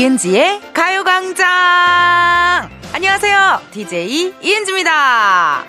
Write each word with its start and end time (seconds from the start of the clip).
이은지의 0.00 0.72
가요광장! 0.72 1.46
안녕하세요. 2.94 3.60
DJ 3.70 4.32
이은지입니다. 4.40 5.66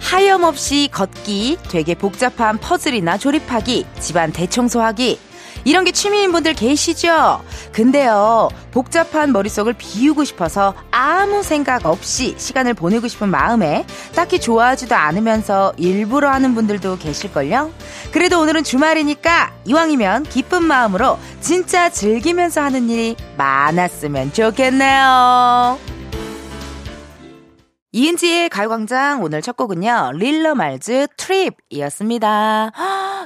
하염없이 0.00 0.88
걷기, 0.90 1.58
되게 1.68 1.94
복잡한 1.94 2.56
퍼즐이나 2.56 3.18
조립하기, 3.18 3.84
집안 4.00 4.32
대청소하기, 4.32 5.25
이런 5.66 5.84
게 5.84 5.90
취미인 5.90 6.30
분들 6.30 6.54
계시죠? 6.54 7.42
근데요, 7.72 8.48
복잡한 8.70 9.32
머릿속을 9.32 9.72
비우고 9.72 10.22
싶어서 10.22 10.74
아무 10.92 11.42
생각 11.42 11.86
없이 11.86 12.36
시간을 12.38 12.74
보내고 12.74 13.08
싶은 13.08 13.28
마음에 13.28 13.84
딱히 14.14 14.40
좋아하지도 14.40 14.94
않으면서 14.94 15.72
일부러 15.76 16.30
하는 16.30 16.54
분들도 16.54 16.98
계실걸요? 16.98 17.72
그래도 18.12 18.40
오늘은 18.40 18.62
주말이니까 18.62 19.54
이왕이면 19.64 20.24
기쁜 20.24 20.62
마음으로 20.62 21.18
진짜 21.40 21.90
즐기면서 21.90 22.60
하는 22.60 22.88
일이 22.88 23.16
많았으면 23.36 24.34
좋겠네요. 24.34 25.95
이은지의 27.96 28.50
가요광장 28.50 29.22
오늘 29.22 29.40
첫 29.40 29.56
곡은요. 29.56 30.10
릴러 30.16 30.54
말즈 30.54 31.06
트립이었습니다. 31.16 32.72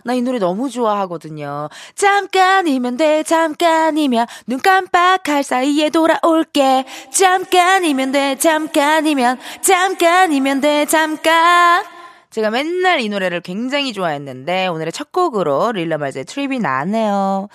나 0.04 0.14
이 0.14 0.22
노래 0.22 0.38
너무 0.38 0.70
좋아하거든요. 0.70 1.68
잠깐이면 1.96 2.96
돼, 2.96 3.24
잠깐이면 3.24 4.28
눈 4.46 4.60
깜빡할 4.60 5.42
사이에 5.42 5.90
돌아올게. 5.90 6.84
잠깐이면 7.12 8.12
돼, 8.12 8.36
잠깐이면, 8.38 9.40
잠깐이면 9.60 10.60
돼, 10.60 10.86
잠깐. 10.86 11.84
제가 12.30 12.50
맨날 12.50 13.00
이 13.00 13.08
노래를 13.08 13.40
굉장히 13.40 13.92
좋아했는데 13.92 14.68
오늘의 14.68 14.92
첫 14.92 15.10
곡으로 15.10 15.72
릴러 15.72 15.98
말즈의 15.98 16.26
트립이 16.26 16.60
나왔네요. 16.60 17.48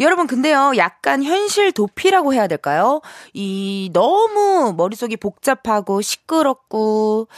여러분, 0.00 0.26
근데요, 0.26 0.72
약간 0.76 1.22
현실 1.22 1.72
도피라고 1.72 2.34
해야 2.34 2.46
될까요? 2.46 3.00
이, 3.32 3.90
너무 3.92 4.74
머릿속이 4.76 5.16
복잡하고 5.16 6.00
시끄럽고, 6.00 7.28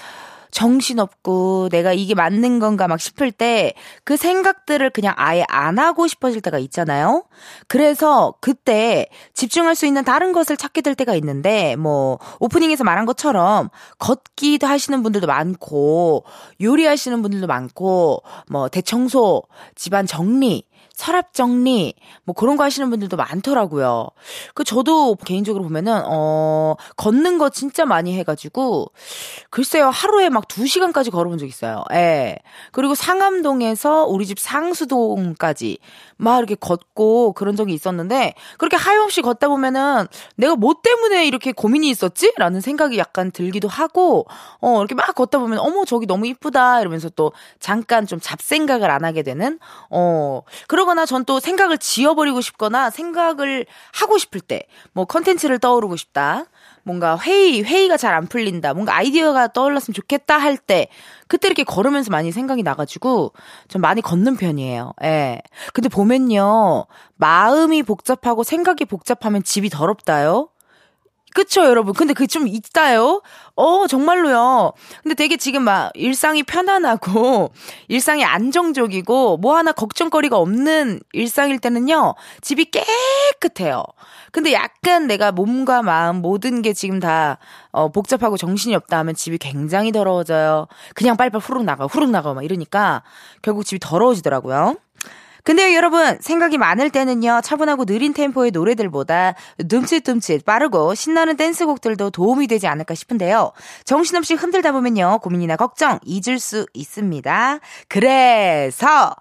정신없고 0.51 1.69
내가 1.73 1.93
이게 1.93 2.15
맞는 2.15 2.61
건가 2.61 2.87
막 2.87 3.01
싶을 3.01 3.33
때 3.33 3.75
그 4.05 4.17
생각들을 4.17 4.91
그냥 4.91 5.15
아예 5.17 5.45
안 5.49 5.79
하고 5.79 6.07
싶어질 6.07 6.41
때가 6.43 6.59
있잖아요. 6.59 7.25
그래서 7.69 8.35
그때 8.41 9.07
집중할 9.33 9.75
수 9.75 9.87
있는 9.87 10.05
다른 10.05 10.33
것을 10.33 10.57
찾게 10.57 10.83
될 10.83 10.95
때가 10.95 11.15
있는데 11.17 11.75
뭐 11.77 12.19
오프닝에서 12.39 12.85
말한 12.85 13.07
것처럼 13.07 13.71
걷기도 13.99 14.67
하시는 14.67 15.03
분들도 15.03 15.27
많고 15.27 16.25
요리하시는 16.61 17.23
분들도 17.23 17.47
많고 17.47 18.23
뭐 18.51 18.69
대청소, 18.69 19.43
집안 19.75 20.07
정리 20.07 20.65
서랍 20.95 21.35
정리, 21.35 21.95
뭐 22.23 22.35
그런 22.35 22.57
거 22.57 22.63
하시는 22.63 22.89
분들도 22.89 23.17
많더라고요. 23.17 24.09
그 24.55 24.63
저도 24.63 25.17
개인적으로 25.17 25.65
보면은, 25.65 26.03
어, 26.07 26.77
걷는 26.97 27.39
거 27.39 27.51
진짜 27.51 27.85
많이 27.85 28.17
해가지고, 28.17 28.93
글쎄요, 29.51 29.91
하루에 29.91 30.29
막 30.29 30.47
2시간까지 30.47 31.11
걸어본 31.11 31.39
적 31.39 31.47
있어요. 31.47 31.83
예. 31.93 32.37
그리고 32.71 32.95
상암동에서 32.95 34.05
우리 34.05 34.25
집 34.25 34.39
상수동까지 34.39 35.79
막 36.17 36.39
이렇게 36.39 36.55
걷고 36.55 37.33
그런 37.33 37.57
적이 37.57 37.75
있었는데, 37.75 38.35
그렇게 38.59 38.77
하염없이 38.77 39.21
걷다 39.21 39.49
보면은 39.49 40.07
내가 40.37 40.55
뭐 40.55 40.75
때문에 40.81 41.27
이렇게 41.27 41.51
고민이 41.51 41.91
있었지? 41.91 42.33
라는 42.37 42.61
생각이 42.61 42.99
약간 42.99 43.33
들기도 43.33 43.67
하고, 43.67 44.27
어, 44.61 44.79
이렇게 44.79 44.95
막 44.95 45.13
걷다 45.13 45.41
보면, 45.41 45.59
어머, 45.59 45.85
저기 45.85 46.07
너무 46.07 46.29
이쁘다. 46.29 46.81
이러면서 46.81 47.09
또 47.09 47.33
잠깐 47.59 48.07
좀 48.07 48.21
잡생각을 48.23 48.89
안 48.93 49.05
하게 49.05 49.25
되는, 49.25 49.59
어, 49.91 50.43
그런 50.69 50.84
그러거나 50.85 51.07
전 51.07 51.25
또 51.25 51.41
생각을 51.41 51.79
지워버리고 51.79 52.43
싶거나 52.43 52.91
생각을 52.91 53.65
하고 53.95 54.19
싶을 54.19 54.41
때, 54.41 54.67
뭐 54.93 55.07
컨텐츠를 55.07 55.59
떠오르고 55.59 55.97
싶다. 55.97 56.45
뭔가 56.83 57.19
회의, 57.19 57.63
회의가 57.63 57.97
잘 57.97 58.13
안 58.15 58.27
풀린다. 58.27 58.75
뭔가 58.75 58.95
아이디어가 58.95 59.49
떠올랐으면 59.55 59.95
좋겠다 59.95 60.37
할 60.37 60.59
때, 60.59 60.89
그때 61.27 61.49
이렇게 61.49 61.65
걸으면서 61.65 62.11
많이 62.11 62.31
생각이 62.31 62.63
나가지고, 62.63 63.33
좀 63.69 63.81
많이 63.81 64.03
걷는 64.03 64.37
편이에요. 64.37 64.93
예. 65.05 65.41
근데 65.73 65.89
보면요. 65.89 66.85
마음이 67.17 67.83
복잡하고 67.83 68.45
생각이 68.45 68.85
복잡하면 68.85 69.43
집이 69.43 69.71
더럽다요? 69.71 70.51
그쵸, 71.35 71.65
여러분. 71.65 71.95
근데 71.95 72.15
그게 72.15 72.29
좀 72.29 72.47
있다요? 72.47 73.21
어, 73.57 73.87
정말로요. 73.89 74.73
근데 75.03 75.17
되게 75.17 75.37
지금 75.37 75.63
막 75.65 75.91
일상이 75.95 76.45
편안하고, 76.45 77.51
일상이 77.89 78.25
안정적이고, 78.25 79.39
뭐 79.39 79.57
하나 79.57 79.73
걱정거리가 79.73 80.37
없는 80.39 81.01
일상일 81.13 81.59
때는요, 81.59 82.15
집이 82.41 82.71
깨끗해요. 82.71 83.83
근데 84.31 84.53
약간 84.53 85.09
내가 85.09 85.33
몸과 85.33 85.83
마음 85.83 86.23
모든 86.23 86.63
게 86.63 86.73
지금 86.73 87.01
다, 87.01 87.39
어, 87.73 87.89
복잡하고 87.91 88.37
정신이 88.37 88.77
없다 88.77 88.99
하면 88.99 89.17
집이 89.17 89.39
굉장히 89.39 89.91
더러워져요. 89.91 90.69
그냥 90.95 91.17
빨리빨리 91.17 91.43
후룩 91.43 91.65
나가, 91.65 91.87
후룩 91.87 92.11
나가, 92.11 92.33
막 92.33 92.45
이러니까, 92.45 93.03
결국 93.43 93.65
집이 93.65 93.81
더러워지더라고요. 93.81 94.77
근데요, 95.45 95.75
여러분, 95.75 96.17
생각이 96.23 96.57
많을 96.57 96.89
때는요, 96.89 97.43
차분하고 97.45 97.85
느린 97.85 98.15
템포의 98.15 98.51
노래들보다 98.51 99.35
둠칫둠칫 99.69 100.47
빠르고 100.47 100.95
신나는 100.95 101.37
댄스곡들도 101.37 102.09
도움이 102.11 102.47
되지 102.47 102.67
않을까 102.67 102.95
싶은데요. 102.95 103.53
정신없이 103.85 104.33
흔들다 104.35 104.73
보면요, 104.73 105.19
고민이나 105.23 105.57
걱정 105.57 106.01
잊을 106.03 106.39
수 106.39 106.65
있습니다. 106.73 107.61
그래서, 107.89 109.15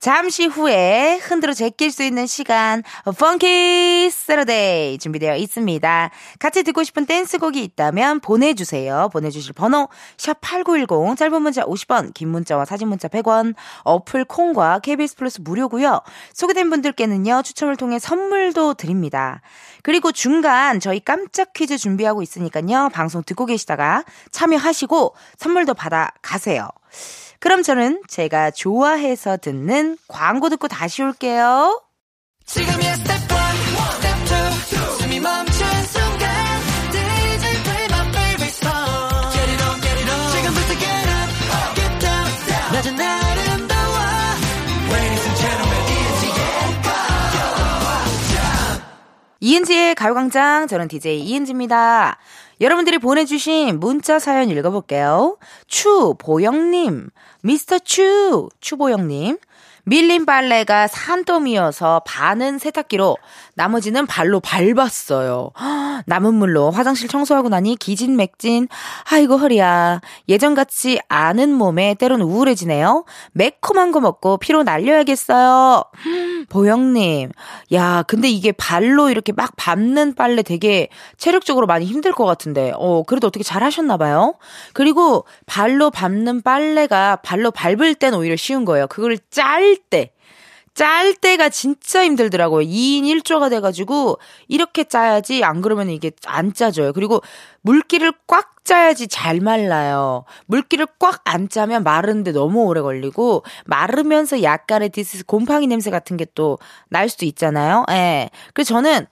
잠시 0.00 0.46
후에 0.46 1.18
흔들어 1.20 1.52
제낄 1.52 1.90
수 1.90 2.04
있는 2.04 2.28
시간 2.28 2.84
펑키 3.18 4.10
세러데이 4.12 4.98
준비되어 4.98 5.34
있습니다. 5.34 6.10
같이 6.38 6.62
듣고 6.62 6.84
싶은 6.84 7.04
댄스곡이 7.04 7.64
있다면 7.64 8.20
보내주세요. 8.20 9.08
보내주실 9.12 9.54
번호 9.54 9.88
샵8910 10.16 11.16
짧은 11.16 11.42
문자 11.42 11.64
50원 11.64 12.14
긴 12.14 12.28
문자와 12.28 12.64
사진 12.64 12.86
문자 12.86 13.08
100원 13.08 13.56
어플 13.82 14.24
콩과 14.26 14.78
KBS 14.78 15.16
플러스 15.16 15.40
무료고요. 15.40 16.00
소개된 16.32 16.70
분들께는요. 16.70 17.42
추첨을 17.42 17.76
통해 17.76 17.98
선물도 17.98 18.74
드립니다. 18.74 19.40
그리고 19.82 20.12
중간 20.12 20.78
저희 20.78 21.00
깜짝 21.00 21.52
퀴즈 21.52 21.76
준비하고 21.76 22.22
있으니까요. 22.22 22.90
방송 22.92 23.24
듣고 23.24 23.46
계시다가 23.46 24.04
참여하시고 24.30 25.16
선물도 25.38 25.74
받아 25.74 26.12
가세요. 26.22 26.68
그럼 27.40 27.62
저는 27.62 28.02
제가 28.08 28.50
좋아해서 28.50 29.36
듣는 29.36 29.96
광고 30.08 30.48
듣고 30.48 30.68
다시 30.68 31.02
올게요. 31.02 31.82
지금이야 32.46 32.96
스텝 32.96 33.14
1, 33.14 33.28
스텝 33.28 33.37
이은지의 49.40 49.94
가요광장 49.94 50.66
저는 50.66 50.88
DJ 50.88 51.20
이은지입니다. 51.20 52.18
여러분들이 52.60 52.98
보내주신 52.98 53.78
문자 53.78 54.18
사연 54.18 54.50
읽어볼게요. 54.50 55.38
추보영님, 55.68 57.10
미스터 57.42 57.78
추, 57.78 58.48
추보영님. 58.60 59.38
밀린 59.88 60.26
빨래가 60.26 60.86
산더미여서 60.86 62.02
반은 62.04 62.58
세탁기로 62.58 63.16
나머지는 63.54 64.06
발로 64.06 64.38
밟았어요. 64.38 65.52
남은 66.04 66.34
물로 66.34 66.70
화장실 66.70 67.08
청소하고 67.08 67.48
나니 67.48 67.74
기진맥진. 67.74 68.68
아이고 69.10 69.38
허리야. 69.38 70.02
예전같이 70.28 71.00
아는 71.08 71.54
몸에 71.54 71.94
때론 71.94 72.20
우울해지네요. 72.20 73.06
매콤한 73.32 73.90
거 73.92 74.00
먹고 74.00 74.36
피로 74.36 74.62
날려야겠어요. 74.62 75.84
보영님. 76.50 77.30
야, 77.72 78.04
근데 78.06 78.28
이게 78.28 78.52
발로 78.52 79.08
이렇게 79.08 79.32
막 79.32 79.52
밟는 79.56 80.16
빨래 80.16 80.42
되게 80.42 80.88
체력적으로 81.16 81.66
많이 81.66 81.86
힘들 81.86 82.12
것 82.12 82.26
같은데. 82.26 82.72
어, 82.76 83.04
그래도 83.04 83.26
어떻게 83.26 83.42
잘 83.42 83.62
하셨나봐요. 83.64 84.34
그리고 84.74 85.24
발로 85.46 85.90
밟는 85.90 86.42
빨래가 86.42 87.16
발로 87.16 87.50
밟을 87.50 87.94
땐 87.94 88.12
오히려 88.12 88.36
쉬운 88.36 88.66
거예요. 88.66 88.86
그걸 88.86 89.16
짤 89.30 89.77
때. 89.90 90.12
짤 90.74 91.12
때가 91.14 91.48
진짜 91.48 92.04
힘들더라고요. 92.04 92.64
2인 92.64 93.02
1조가 93.02 93.50
돼가지고, 93.50 94.18
이렇게 94.46 94.84
짜야지, 94.84 95.42
안 95.42 95.60
그러면 95.60 95.90
이게 95.90 96.12
안 96.24 96.54
짜져요. 96.54 96.92
그리고 96.92 97.20
물기를 97.62 98.12
꽉 98.28 98.64
짜야지 98.64 99.08
잘 99.08 99.40
말라요. 99.40 100.24
물기를 100.46 100.86
꽉 101.00 101.22
안 101.24 101.48
짜면 101.48 101.82
마르는데 101.82 102.30
너무 102.32 102.62
오래 102.64 102.80
걸리고, 102.80 103.42
마르면서 103.66 104.42
약간의 104.44 104.90
디스, 104.90 105.24
곰팡이 105.26 105.66
냄새 105.66 105.90
같은 105.90 106.16
게 106.16 106.26
또 106.34 106.58
날 106.90 107.08
수도 107.08 107.26
있잖아요. 107.26 107.84
예. 107.90 108.30
그래서 108.54 108.68
저는 108.74 109.06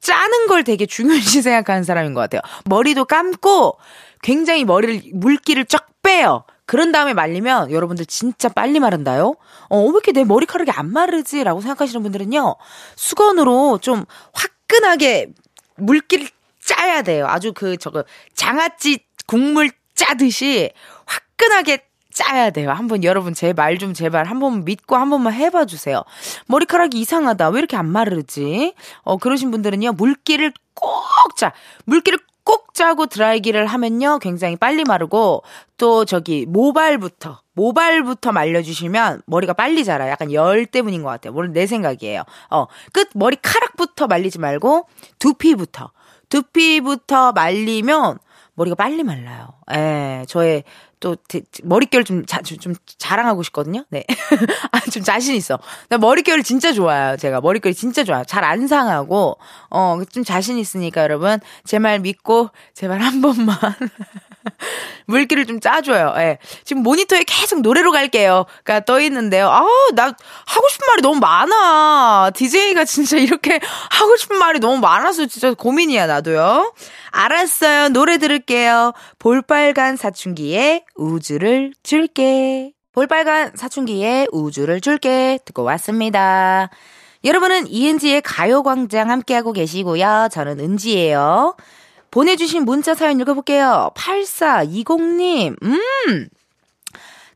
짜는 0.00 0.46
걸 0.46 0.62
되게 0.64 0.86
중요시 0.86 1.42
생각하는 1.42 1.82
사람인 1.82 2.14
것 2.14 2.20
같아요. 2.20 2.40
머리도 2.66 3.06
감고 3.06 3.78
굉장히 4.22 4.64
머리를 4.64 5.10
물기를 5.14 5.64
쫙 5.66 5.86
빼요. 6.02 6.44
그런 6.68 6.92
다음에 6.92 7.14
말리면 7.14 7.70
여러분들 7.70 8.04
진짜 8.04 8.50
빨리 8.50 8.78
마른다요. 8.78 9.36
어, 9.70 9.78
왜 9.80 9.88
이렇게 9.88 10.12
내 10.12 10.22
머리카락이 10.24 10.70
안 10.70 10.92
마르지? 10.92 11.42
라고 11.42 11.62
생각하시는 11.62 12.02
분들은요. 12.02 12.56
수건으로 12.94 13.78
좀 13.80 14.04
화끈하게 14.34 15.28
물기를 15.76 16.28
짜야 16.62 17.00
돼요. 17.00 17.26
아주 17.26 17.54
그 17.54 17.78
저거 17.78 18.04
장아찌 18.34 18.98
국물 19.26 19.70
짜듯이 19.94 20.70
화끈하게 21.06 21.86
짜야 22.12 22.50
돼요. 22.50 22.70
한번 22.72 23.02
여러분 23.02 23.32
제 23.32 23.54
말 23.54 23.78
좀 23.78 23.94
제발 23.94 24.26
한번 24.26 24.64
믿고 24.66 24.96
한 24.96 25.08
번만 25.08 25.32
해봐 25.32 25.64
주세요. 25.64 26.02
머리카락이 26.48 27.00
이상하다. 27.00 27.48
왜 27.48 27.60
이렇게 27.60 27.78
안 27.78 27.86
마르지? 27.88 28.74
어 29.04 29.16
그러신 29.16 29.50
분들은요 29.50 29.92
물기를 29.92 30.52
꼭 30.74 31.34
짜. 31.38 31.52
물기를 31.86 32.18
꼭 32.48 32.72
짜고 32.72 33.06
드라이기를 33.06 33.66
하면요 33.66 34.20
굉장히 34.20 34.56
빨리 34.56 34.82
마르고 34.84 35.42
또 35.76 36.06
저기 36.06 36.46
모발부터 36.46 37.42
모발부터 37.52 38.32
말려주시면 38.32 39.20
머리가 39.26 39.52
빨리 39.52 39.84
자라요. 39.84 40.10
약간 40.10 40.32
열 40.32 40.64
때문인 40.64 41.02
것 41.02 41.10
같아요. 41.10 41.34
물론 41.34 41.52
내 41.52 41.66
생각이에요. 41.66 42.22
어 42.50 42.66
끝 42.94 43.10
머리카락부터 43.14 44.06
말리지 44.06 44.38
말고 44.38 44.88
두피부터 45.18 45.90
두피부터 46.30 47.32
말리면 47.32 48.18
머리가 48.54 48.74
빨리 48.76 49.02
말라요. 49.04 49.48
예, 49.74 50.24
저의 50.26 50.64
또 51.00 51.16
머릿결 51.62 52.04
좀, 52.04 52.26
자, 52.26 52.40
좀 52.42 52.74
자랑하고 52.98 53.42
싶거든요. 53.44 53.84
네. 53.90 54.04
아, 54.72 54.80
좀 54.90 55.02
자신 55.02 55.34
있어. 55.36 55.58
나 55.88 55.98
머릿결을 55.98 56.42
진짜 56.42 56.72
좋아요. 56.72 57.16
제가 57.16 57.40
머릿결이 57.40 57.74
진짜 57.74 58.04
좋아요. 58.04 58.24
잘 58.24 58.44
안 58.44 58.66
상하고 58.66 59.36
어, 59.70 60.00
좀 60.10 60.24
자신 60.24 60.58
있으니까 60.58 61.02
여러분 61.02 61.38
제 61.64 61.78
말 61.78 61.98
믿고 62.00 62.50
제발 62.74 63.00
한 63.00 63.20
번만 63.20 63.56
물기를 65.06 65.46
좀 65.46 65.60
짜줘요. 65.60 66.14
예. 66.18 66.38
지금 66.64 66.82
모니터에 66.82 67.24
계속 67.24 67.60
노래로 67.60 67.92
갈게요. 67.92 68.46
가떠 68.64 69.00
있는데요. 69.00 69.48
아우, 69.48 69.68
나 69.94 70.04
하고 70.04 70.68
싶은 70.70 70.86
말이 70.86 71.02
너무 71.02 71.20
많아. 71.20 72.30
DJ가 72.34 72.84
진짜 72.84 73.16
이렇게 73.16 73.60
하고 73.90 74.16
싶은 74.16 74.38
말이 74.38 74.60
너무 74.60 74.78
많아서 74.78 75.26
진짜 75.26 75.52
고민이야, 75.54 76.06
나도요. 76.06 76.72
알았어요. 77.10 77.88
노래 77.90 78.18
들을게요. 78.18 78.92
볼빨간 79.18 79.96
사춘기에 79.96 80.84
우주를 80.94 81.72
줄게. 81.82 82.72
볼빨간 82.92 83.52
사춘기에 83.54 84.26
우주를 84.32 84.80
줄게. 84.80 85.38
듣고 85.44 85.62
왔습니다. 85.62 86.68
여러분은 87.24 87.66
이은지의 87.66 88.22
가요광장 88.22 89.10
함께하고 89.10 89.52
계시고요. 89.52 90.28
저는 90.30 90.60
은지예요. 90.60 91.56
보내주신 92.10 92.64
문자 92.64 92.94
사연 92.94 93.20
읽어볼게요. 93.20 93.90
8420님, 93.94 95.56
음! 95.62 96.28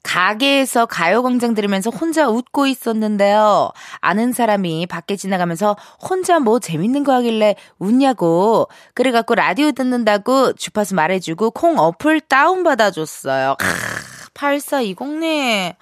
가게에서 0.03 0.87
가요광장 0.87 1.55
들으면서 1.55 1.91
혼자 1.91 2.29
웃고 2.29 2.67
있었는데요. 2.67 3.71
아는 4.01 4.33
사람이 4.33 4.87
밖에 4.87 5.17
지나가면서 5.17 5.77
혼자 6.01 6.41
뭐 6.41 6.59
재밌는 6.59 7.05
거 7.05 7.13
하길래 7.15 7.55
웃냐고. 7.79 8.69
그래갖고 8.95 9.35
라디오 9.35 9.71
듣는다고 9.73 10.55
주파수 10.55 10.95
말해주고 10.97 11.53
콩 11.53 11.79
어플 11.79 12.21
다운받아줬어요. 12.23 13.57
8420님. 14.35 15.75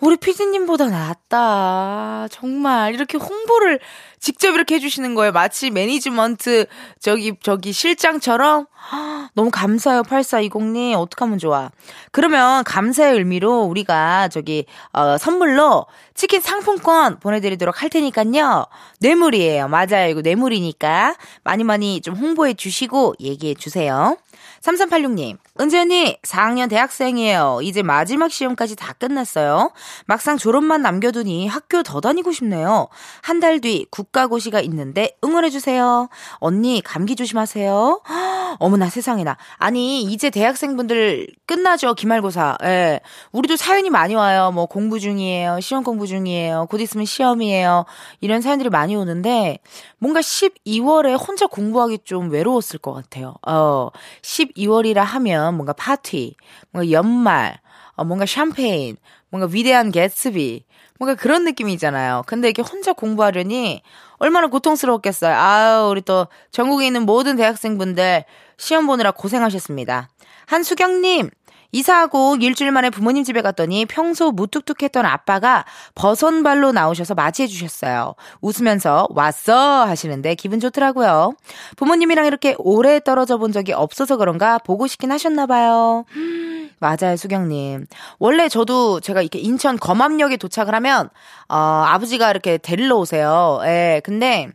우리 0.00 0.16
피디님보다 0.16 0.88
낫다. 0.88 2.26
정말 2.30 2.94
이렇게 2.94 3.18
홍보를 3.18 3.80
직접 4.18 4.54
이렇게 4.54 4.76
해주시는 4.76 5.14
거예요. 5.14 5.32
마치 5.32 5.70
매니지먼트 5.70 6.66
저기 6.98 7.34
저기 7.42 7.72
실장처럼 7.72 8.66
너무 9.34 9.50
감사해요. 9.50 10.02
8420님 10.02 10.94
어떡하면 10.94 11.38
좋아. 11.38 11.70
그러면 12.12 12.64
감사의 12.64 13.18
의미로 13.18 13.60
우리가 13.62 14.28
저기 14.28 14.64
어, 14.92 15.18
선물로 15.18 15.86
치킨 16.14 16.40
상품권 16.40 17.18
보내드리도록 17.20 17.82
할 17.82 17.90
테니까요. 17.90 18.66
뇌물이에요. 19.00 19.68
맞아요. 19.68 20.08
이거 20.08 20.22
뇌물이니까 20.22 21.14
많이 21.44 21.62
많이 21.62 22.00
좀 22.00 22.14
홍보해 22.14 22.54
주시고 22.54 23.16
얘기해 23.20 23.54
주세요. 23.54 24.16
3386님, 24.62 25.38
은지 25.60 25.76
언니, 25.78 26.16
4학년 26.22 26.70
대학생이에요. 26.70 27.58
이제 27.62 27.82
마지막 27.82 28.30
시험까지 28.32 28.76
다 28.76 28.94
끝났어요. 28.94 29.72
막상 30.06 30.38
졸업만 30.38 30.80
남겨두니 30.80 31.48
학교 31.48 31.82
더 31.82 32.00
다니고 32.00 32.32
싶네요. 32.32 32.88
한 33.22 33.40
달 33.40 33.60
뒤 33.60 33.84
국가고시가 33.90 34.60
있는데 34.62 35.16
응원해주세요. 35.22 36.08
언니, 36.36 36.80
감기 36.82 37.14
조심하세요. 37.14 38.00
어머나 38.58 38.88
세상에나. 38.88 39.36
아니, 39.58 40.02
이제 40.02 40.30
대학생분들 40.30 41.26
끝나죠, 41.46 41.94
기말고사. 41.94 42.56
예. 42.64 43.00
우리도 43.32 43.56
사연이 43.56 43.90
많이 43.90 44.14
와요. 44.14 44.50
뭐 44.52 44.66
공부 44.66 44.98
중이에요. 44.98 45.60
시험 45.60 45.84
공부 45.84 46.06
중이에요. 46.06 46.66
곧 46.70 46.80
있으면 46.80 47.04
시험이에요. 47.04 47.84
이런 48.20 48.40
사연들이 48.40 48.70
많이 48.70 48.96
오는데, 48.96 49.58
뭔가 49.98 50.20
12월에 50.20 51.18
혼자 51.26 51.46
공부하기 51.46 51.98
좀 52.04 52.30
외로웠을 52.30 52.78
것 52.78 52.92
같아요. 52.94 53.34
어, 53.46 53.90
12월이라 54.22 54.98
하면 55.04 55.49
뭔가 55.56 55.72
파티, 55.72 56.36
뭔가 56.70 56.90
연말, 56.90 57.58
어, 57.94 58.04
뭔가 58.04 58.26
샴페인, 58.26 58.96
뭔가 59.30 59.48
위대한 59.52 59.90
개츠비, 59.90 60.64
뭔가 60.98 61.14
그런 61.14 61.44
느낌이잖아요. 61.44 62.24
근데 62.26 62.48
이렇게 62.48 62.62
혼자 62.62 62.92
공부하려니 62.92 63.82
얼마나 64.18 64.48
고통스러웠겠어요. 64.48 65.34
아유, 65.34 65.88
우리 65.90 66.02
또 66.02 66.26
전국에 66.50 66.86
있는 66.86 67.06
모든 67.06 67.36
대학생분들 67.36 68.24
시험 68.58 68.86
보느라 68.86 69.10
고생하셨습니다. 69.10 70.10
한수경님, 70.46 71.30
이사하고 71.72 72.36
일주일 72.40 72.72
만에 72.72 72.90
부모님 72.90 73.24
집에 73.24 73.42
갔더니 73.42 73.86
평소 73.86 74.30
무뚝뚝했던 74.32 75.06
아빠가 75.06 75.64
버선발로 75.94 76.72
나오셔서 76.72 77.14
맞이해 77.14 77.46
주셨어요. 77.46 78.14
웃으면서 78.40 79.08
왔어 79.10 79.84
하시는데 79.84 80.34
기분 80.34 80.60
좋더라고요. 80.60 81.34
부모님이랑 81.76 82.26
이렇게 82.26 82.54
오래 82.58 83.00
떨어져 83.00 83.38
본 83.38 83.52
적이 83.52 83.72
없어서 83.72 84.16
그런가 84.16 84.58
보고 84.58 84.86
싶긴 84.86 85.12
하셨나 85.12 85.46
봐요. 85.46 86.04
맞아요, 86.80 87.16
수경님. 87.16 87.86
원래 88.18 88.48
저도 88.48 89.00
제가 89.00 89.20
이렇게 89.20 89.38
인천 89.38 89.78
검암역에 89.78 90.38
도착을 90.38 90.74
하면, 90.76 91.10
어, 91.48 91.56
아버지가 91.56 92.30
이렇게 92.30 92.56
데리러 92.56 92.96
오세요. 92.96 93.60
예, 93.64 94.00
근데 94.02 94.48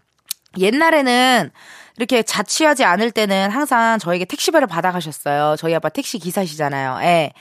옛날에는 0.57 1.51
이렇게 1.97 2.23
자취하지 2.23 2.83
않을 2.83 3.11
때는 3.11 3.49
항상 3.51 3.99
저에게 3.99 4.25
택시비를 4.25 4.67
받아가셨어요. 4.67 5.55
저희 5.57 5.73
아빠 5.75 5.89
택시 5.89 6.19
기사시잖아요. 6.19 6.99
예. 7.03 7.31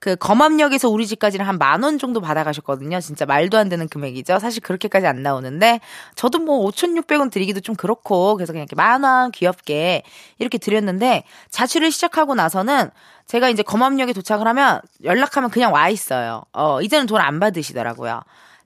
그 0.00 0.16
검암역에서 0.16 0.88
우리 0.88 1.06
집까지는 1.06 1.44
한 1.44 1.58
만 1.58 1.82
원 1.82 1.98
정도 1.98 2.22
받아가셨거든요. 2.22 3.00
진짜 3.00 3.26
말도 3.26 3.58
안 3.58 3.68
되는 3.68 3.86
금액이죠. 3.86 4.38
사실 4.38 4.62
그렇게까지 4.62 5.06
안 5.06 5.22
나오는데 5.22 5.80
저도 6.16 6.38
뭐 6.38 6.66
5,600원 6.70 7.30
드리기도 7.30 7.60
좀 7.60 7.74
그렇고 7.76 8.34
그래서 8.36 8.52
그냥 8.54 8.62
이렇게 8.64 8.76
만 8.76 9.04
원 9.04 9.30
귀엽게 9.30 10.02
이렇게 10.38 10.56
드렸는데 10.58 11.24
자취를 11.50 11.92
시작하고 11.92 12.34
나서는 12.34 12.90
제가 13.26 13.50
이제 13.50 13.62
검암역에 13.62 14.14
도착을 14.14 14.46
하면 14.48 14.80
연락하면 15.04 15.50
그냥 15.50 15.72
와 15.74 15.90
있어요. 15.90 16.42
어, 16.54 16.80
이제는 16.80 17.06
돈 17.06 17.20
안 17.20 17.38
받으시더라고요. 17.38 18.22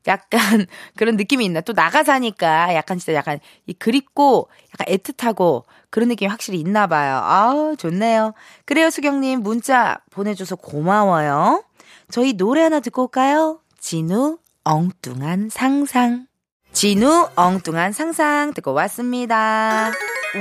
약간 0.07 0.67
그런 0.97 1.17
느낌이 1.17 1.45
있나. 1.45 1.61
또 1.61 1.73
나가 1.73 2.05
사니까 2.05 2.75
약간 2.75 2.99
진짜 2.99 3.15
약간 3.15 3.39
이 3.67 3.73
그립고 3.73 4.49
약간 4.73 4.95
애틋하고 4.95 5.65
그런 5.91 6.09
느낌이 6.09 6.29
확실히 6.29 6.61
있나 6.61 6.87
봐요. 6.87 7.21
아우, 7.23 7.77
좋네요. 7.77 8.35
그래요, 8.65 8.91
수경님. 8.91 9.41
문자 9.43 9.99
보내줘서 10.11 10.57
고마워요. 10.57 11.65
저희 12.11 12.35
노래 12.35 12.63
하나 12.63 12.81
듣고 12.81 13.03
올까요? 13.03 13.61
진우, 13.79 14.39
엉뚱한 14.65 15.51
상상. 15.51 16.27
진우, 16.73 17.29
엉뚱한 17.37 17.93
상상 17.93 18.53
듣고 18.55 18.73
왔습니다. 18.73 19.93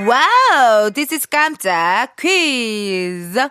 Wow! 0.08 0.90
This 0.90 1.14
is 1.14 1.28
깜짝 1.28 2.16
퀴즈! 2.16 3.48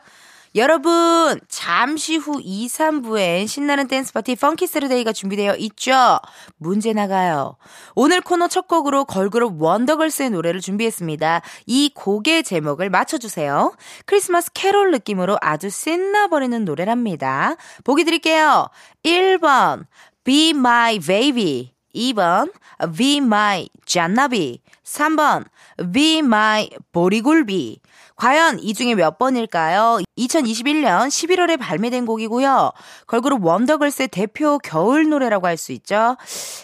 여러분, 0.55 1.39
잠시 1.47 2.15
후 2.15 2.39
2, 2.39 2.67
3부엔 2.67 3.47
신나는 3.47 3.87
댄스 3.87 4.13
파티 4.13 4.35
펑키 4.35 4.67
세러데이가 4.67 5.11
준비되어 5.11 5.55
있죠? 5.55 6.19
문제 6.57 6.93
나가요. 6.93 7.57
오늘 7.95 8.21
코너 8.21 8.47
첫 8.47 8.67
곡으로 8.67 9.05
걸그룹 9.05 9.59
원더걸스의 9.59 10.29
노래를 10.29 10.61
준비했습니다. 10.61 11.41
이 11.65 11.91
곡의 11.95 12.43
제목을 12.43 12.91
맞춰주세요. 12.91 13.73
크리스마스 14.05 14.51
캐롤 14.53 14.91
느낌으로 14.91 15.39
아주 15.41 15.71
신나버리는 15.71 16.63
노래랍니다. 16.65 17.55
보기 17.83 18.03
드릴게요. 18.03 18.67
1번, 19.03 19.87
Be 20.23 20.51
My 20.51 20.99
Baby. 20.99 21.73
2번, 21.95 22.51
Be 22.95 23.17
My 23.17 23.69
잔나비. 23.85 24.61
3번, 24.83 25.45
Be 25.91 26.19
My 26.19 26.69
보리굴비. 26.91 27.79
과연 28.15 28.59
이 28.59 28.73
중에 28.73 28.95
몇 28.95 29.17
번일까요? 29.17 29.99
2021년 30.17 31.07
11월에 31.07 31.59
발매된 31.59 32.05
곡이고요. 32.05 32.71
걸그룹 33.07 33.43
원더걸스의 33.43 34.09
대표 34.09 34.59
겨울 34.59 35.09
노래라고 35.09 35.47
할 35.47 35.57
수 35.57 35.71
있죠. 35.73 36.17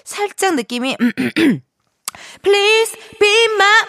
살짝 0.04 0.56
느낌이 0.56 0.98
Please 2.44 2.98
be 3.20 3.46
my 3.56 3.86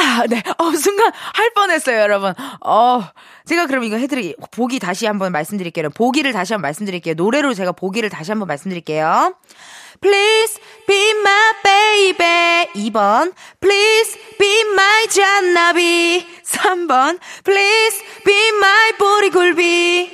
아, 0.00 0.24
네. 0.28 0.42
어, 0.58 0.70
순간 0.76 1.10
할 1.34 1.50
뻔했어요, 1.54 1.98
여러분. 1.98 2.32
어, 2.64 3.02
제가 3.46 3.66
그럼 3.66 3.82
이거 3.82 3.96
해드리, 3.96 4.36
보기 4.52 4.78
다시 4.78 5.06
한번 5.06 5.32
말씀드릴게요. 5.32 5.90
보기를 5.90 6.32
다시 6.32 6.52
한번 6.52 6.68
말씀드릴게요. 6.68 7.14
노래로 7.14 7.52
제가 7.54 7.72
보기를 7.72 8.08
다시 8.08 8.30
한번 8.30 8.46
말씀드릴게요. 8.46 9.34
Please 10.00 10.60
be 10.86 11.10
my 11.22 11.52
baby. 11.64 12.90
2번. 12.90 13.32
Please 13.60 14.16
be 14.38 14.60
my 14.72 15.06
잔나비. 15.10 16.24
3번. 16.44 17.18
Please 17.44 18.02
be 18.24 18.48
my 18.56 18.92
보리굴비. 18.98 20.10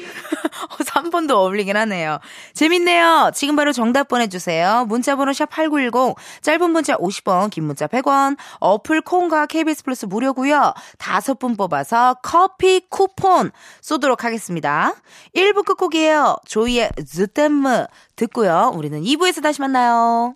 3번도 0.84 1.30
어, 1.34 1.38
어울리긴 1.40 1.76
하네요. 1.76 2.18
재밌네요. 2.54 3.30
지금 3.34 3.56
바로 3.56 3.72
정답 3.72 4.08
보내주세요. 4.08 4.84
문자번호 4.88 5.32
샵8910, 5.32 6.16
짧은 6.42 6.70
문자 6.70 6.96
50원, 6.96 7.50
긴 7.50 7.64
문자 7.64 7.86
100원, 7.86 8.36
어플 8.60 9.02
콩과 9.02 9.46
KBS 9.46 9.84
플러스 9.84 10.06
무료고요 10.06 10.74
다섯 10.98 11.38
분 11.38 11.56
뽑아서 11.56 12.16
커피 12.22 12.80
쿠폰 12.88 13.50
쏘도록 13.80 14.24
하겠습니다. 14.24 14.94
1부 15.34 15.64
끝곡이에요. 15.64 16.36
조이의 16.46 16.90
즈댐무 17.06 17.86
듣고요. 18.16 18.72
우리는 18.74 19.02
2부에서 19.02 19.42
다시 19.42 19.60
만나요. 19.60 20.34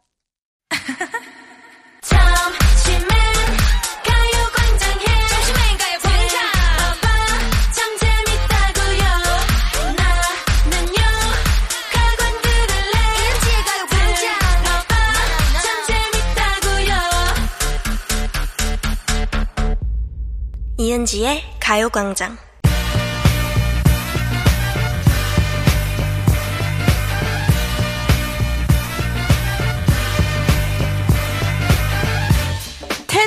이은지의 20.80 21.42
가요광장 21.60 22.38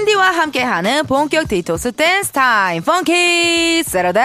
은디와 0.01 0.31
함께하는 0.31 1.05
본격 1.05 1.47
디톡스 1.47 1.91
댄스 1.91 2.31
타임 2.31 2.81
펑키 2.81 3.83
세러데이 3.83 4.23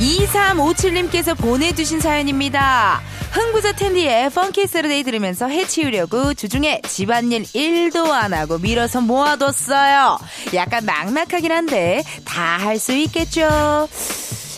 2357님께서 0.00 1.36
보내주신 1.36 2.00
사연입니다. 2.00 3.00
흥부자 3.32 3.72
텐디의 3.72 4.30
Funky 4.30 4.66
Saturday 4.66 5.02
들으면서 5.02 5.48
해치우려고 5.48 6.34
주중에 6.34 6.82
집안일 6.86 7.44
1도 7.44 8.10
안 8.10 8.34
하고 8.34 8.58
밀어서 8.58 9.00
모아뒀어요. 9.00 10.18
약간 10.54 10.84
막막하긴 10.84 11.50
한데 11.52 12.02
다 12.24 12.58
할 12.58 12.78
수 12.78 12.92
있겠죠. 12.92 13.88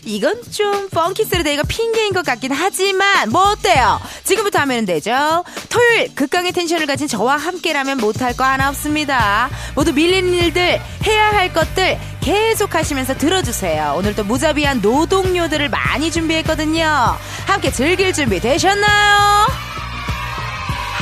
이건 0.05 0.41
좀 0.51 0.89
Funky 0.91 1.25
Saturday가 1.25 1.63
핑계인 1.65 2.13
것 2.13 2.25
같긴 2.25 2.53
하지만 2.53 3.31
뭐 3.31 3.51
어때요? 3.51 4.01
지금부터 4.25 4.61
하면 4.61 4.87
되죠. 4.87 5.45
토요일 5.69 6.15
극강의 6.15 6.53
텐션을 6.53 6.87
가진 6.87 7.07
저와 7.07 7.37
함께라면 7.37 7.99
못할 7.99 8.37
거 8.37 8.45
하나 8.45 8.69
없습니다. 8.71 9.51
모두 9.75 9.93
밀린 9.93 10.33
일들 10.33 10.81
해야 11.07 11.31
할 11.31 11.53
것들 11.53 11.99
계속 12.21 12.75
하시면서 12.75 13.17
들어주세요. 13.17 13.95
오늘도 13.97 14.25
무자비한 14.25 14.81
노동요들을 14.81 15.69
많이 15.69 16.11
준비했거든요. 16.11 17.17
함께 17.47 17.71
즐길 17.71 18.13
준비 18.13 18.41
되셨나요? 18.41 19.47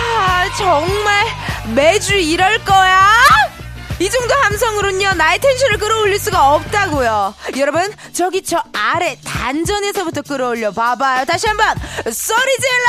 아 0.01 0.49
정말 0.57 1.27
매주 1.75 2.15
이럴 2.17 2.59
거야? 2.65 3.11
이 4.01 4.09
정도 4.11 4.35
함성으로는요, 4.35 5.15
나의 5.15 5.41
텐션을 5.41 5.79
끌어올릴 5.79 6.19
수가 6.19 6.55
없다고요. 6.55 7.35
여러분, 7.57 7.93
저기 8.13 8.43
저 8.43 8.63
아래 8.73 9.17
단전에서부터 9.25 10.23
끌어올려 10.23 10.71
봐봐요. 10.71 11.25
다시 11.25 11.49
한번, 11.49 11.77
소리 12.05 12.57
질러! 12.59 12.89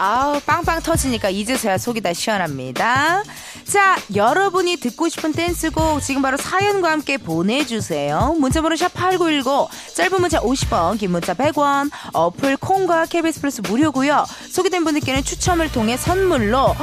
아우, 0.00 0.38
빵빵 0.46 0.80
터지니까 0.82 1.28
이제서야 1.28 1.76
속이 1.76 2.00
다 2.00 2.12
시원합니다. 2.12 3.24
자, 3.64 3.96
여러분이 4.14 4.76
듣고 4.76 5.08
싶은 5.08 5.32
댄스곡 5.32 6.00
지금 6.00 6.22
바로 6.22 6.36
사연과 6.36 6.92
함께 6.92 7.16
보내주세요. 7.16 8.36
문자번호 8.38 8.76
샵8910, 8.76 9.68
짧은 9.96 10.20
문자 10.20 10.40
50원, 10.40 11.00
긴 11.00 11.10
문자 11.10 11.34
100원, 11.34 11.90
어플 12.12 12.58
콩과 12.58 13.06
KBS 13.06 13.40
플러스 13.40 13.60
무료고요 13.60 14.24
소개된 14.52 14.84
분들께는 14.84 15.24
추첨을 15.24 15.72
통해 15.72 15.96
선물로 15.96 16.76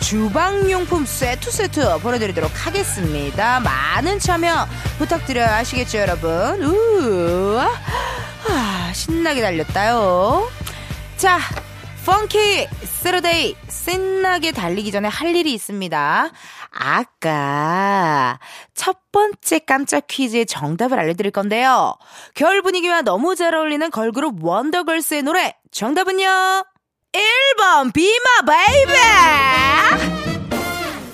주방용품 0.00 1.04
세트 1.04 1.50
세트 1.50 1.98
보내드리도록 2.00 2.50
하겠습니다. 2.54 3.60
많은 3.60 4.18
참여 4.18 4.66
부탁드려요. 4.96 5.46
아시겠죠, 5.46 5.98
여러분? 5.98 6.62
우 6.62 7.60
아, 8.48 8.92
신나게 8.94 9.42
달렸다요. 9.42 10.48
자, 11.18 11.38
Funky 12.04 12.66
Saturday 12.82 13.56
신나게 13.68 14.52
달리기 14.52 14.90
전에 14.90 15.08
할 15.08 15.34
일이 15.36 15.52
있습니다. 15.54 16.30
아까 16.70 18.38
첫 18.74 19.12
번째 19.12 19.58
깜짝 19.60 20.06
퀴즈의 20.08 20.46
정답을 20.46 20.98
알려드릴 20.98 21.30
건데요. 21.30 21.94
겨울 22.34 22.62
분위기와 22.62 23.02
너무 23.02 23.36
잘 23.36 23.54
어울리는 23.54 23.90
걸그룹 23.90 24.42
원더걸스의 24.44 25.22
노래 25.22 25.56
정답은요. 25.70 26.64
1번 27.12 27.92
Be 27.92 28.08
My 28.08 28.24
Baby 28.46 28.92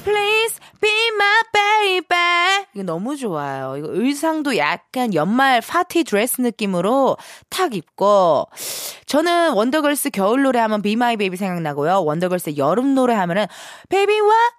Please 0.05 0.38
be 0.81 0.91
my 1.15 1.43
baby. 1.53 2.67
이거 2.75 2.83
너무 2.85 3.17
좋아요. 3.17 3.77
이거 3.77 3.89
의상도 3.91 4.57
약간 4.57 5.15
연말 5.15 5.61
파티 5.61 6.05
드레스 6.05 6.41
느낌으로 6.41 7.17
탁 7.49 7.75
입고. 7.75 8.49
저는 9.07 9.53
원더걸스 9.53 10.11
겨울 10.11 10.43
노래 10.43 10.59
하면 10.61 10.83
Be 10.83 10.93
My 10.93 11.17
Baby 11.17 11.37
생각나고요. 11.37 12.03
원더걸스 12.05 12.55
여름 12.57 12.95
노래 12.95 13.15
하면은 13.15 13.47
Baby 13.89 14.21
Why 14.21 14.51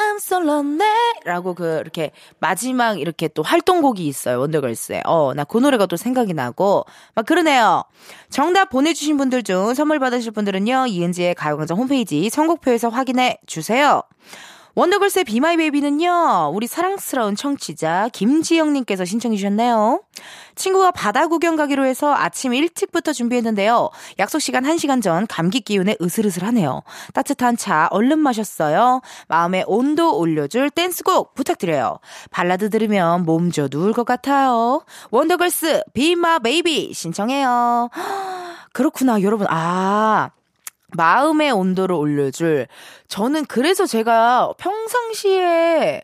I'm 0.00 0.16
So 0.16 0.40
Lonely 0.40 0.88
라고 1.24 1.54
그 1.54 1.78
이렇게 1.80 2.12
마지막 2.38 3.00
이렇게 3.00 3.28
또 3.28 3.42
활동곡이 3.42 4.06
있어요. 4.06 4.40
원더걸스에. 4.40 5.02
어, 5.06 5.34
나 5.34 5.44
그 5.44 5.58
노래가 5.58 5.86
또 5.86 5.96
생각이 5.96 6.34
나고 6.34 6.84
막 7.14 7.26
그러네요. 7.26 7.82
정답 8.30 8.70
보내주신 8.70 9.16
분들 9.16 9.42
중 9.42 9.74
선물 9.74 9.98
받으실 9.98 10.32
분들은요. 10.32 10.86
이은지의 10.88 11.34
가요광장 11.34 11.76
홈페이지 11.78 12.28
선곡표에서 12.30 12.90
확인해 12.90 13.38
주세요. 13.46 14.02
원더걸스의 14.78 15.24
Be 15.24 15.40
My 15.40 15.56
Baby는요, 15.56 16.52
우리 16.54 16.68
사랑스러운 16.68 17.34
청취자 17.34 18.10
김지영님께서 18.12 19.04
신청해 19.04 19.36
주셨네요. 19.36 20.04
친구가 20.54 20.92
바다 20.92 21.26
구경 21.26 21.56
가기로 21.56 21.84
해서 21.84 22.14
아침 22.14 22.54
일찍부터 22.54 23.12
준비했는데요. 23.12 23.90
약속 24.20 24.38
시간 24.38 24.62
1시간 24.62 25.02
전 25.02 25.26
감기 25.26 25.62
기운에 25.62 25.96
으슬으슬하네요. 26.00 26.82
따뜻한 27.12 27.56
차 27.56 27.88
얼른 27.90 28.20
마셨어요. 28.20 29.00
마음의 29.26 29.64
온도 29.66 30.16
올려줄 30.16 30.70
댄스곡 30.70 31.34
부탁드려요. 31.34 31.98
발라드 32.30 32.70
들으면 32.70 33.24
몸져 33.24 33.66
누울 33.72 33.92
것 33.92 34.06
같아요. 34.06 34.84
원더걸스 35.10 35.82
Be 35.92 36.15
My 36.15 36.38
Baby 36.38 36.94
신청해요. 36.94 37.90
그렇구나, 38.72 39.22
여러분. 39.22 39.48
아, 39.50 40.30
마음의 40.96 41.50
온도를 41.52 41.94
올려줄. 41.94 42.66
저는 43.08 43.44
그래서 43.46 43.86
제가 43.86 44.52
평상시에 44.58 46.02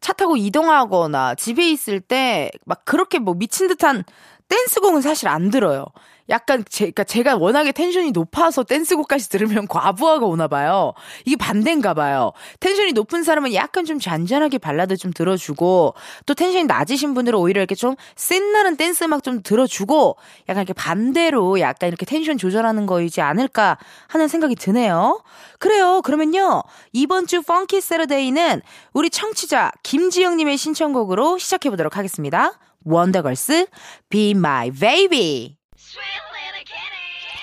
차 0.00 0.12
타고 0.12 0.36
이동하거나 0.36 1.34
집에 1.34 1.70
있을 1.70 2.00
때 2.00 2.50
막 2.66 2.84
그렇게 2.84 3.18
뭐 3.18 3.34
미친 3.34 3.68
듯한 3.68 4.04
댄스곡은 4.48 5.00
사실 5.00 5.28
안 5.28 5.50
들어요. 5.50 5.86
약간 6.28 6.64
제, 6.68 6.84
그니까 6.84 7.04
제가 7.04 7.36
워낙에 7.36 7.72
텐션이 7.72 8.10
높아서 8.12 8.64
댄스곡까지 8.64 9.28
들으면 9.28 9.66
과부하가 9.68 10.26
오나 10.26 10.48
봐요. 10.48 10.94
이게 11.24 11.36
반대인가 11.36 11.94
봐요. 11.94 12.32
텐션이 12.60 12.92
높은 12.92 13.22
사람은 13.22 13.54
약간 13.54 13.84
좀 13.84 13.98
잔잔하게 13.98 14.58
발라드 14.58 14.96
좀 14.96 15.12
들어주고 15.12 15.94
또 16.26 16.34
텐션이 16.34 16.64
낮으신 16.64 17.14
분들은 17.14 17.38
오히려 17.38 17.60
이렇게 17.60 17.74
좀 17.74 17.94
신나는 18.16 18.76
댄스 18.76 19.04
음악 19.04 19.22
좀 19.22 19.42
들어주고 19.42 20.16
약간 20.48 20.62
이렇게 20.62 20.72
반대로 20.72 21.60
약간 21.60 21.88
이렇게 21.88 22.06
텐션 22.06 22.38
조절하는 22.38 22.86
거이지 22.86 23.20
않을까 23.20 23.78
하는 24.08 24.28
생각이 24.28 24.56
드네요. 24.56 25.22
그래요. 25.58 26.00
그러면요. 26.02 26.62
이번 26.92 27.26
주 27.26 27.42
펑키 27.42 27.80
세러데이는 27.80 28.62
우리 28.92 29.10
청취자 29.10 29.72
김지영 29.82 30.36
님의 30.36 30.56
신청곡으로 30.56 31.38
시작해 31.38 31.70
보도록 31.70 31.96
하겠습니다. 31.96 32.58
원더걸스 32.84 33.66
Be 34.08 34.30
My 34.30 34.70
Baby 34.70 35.56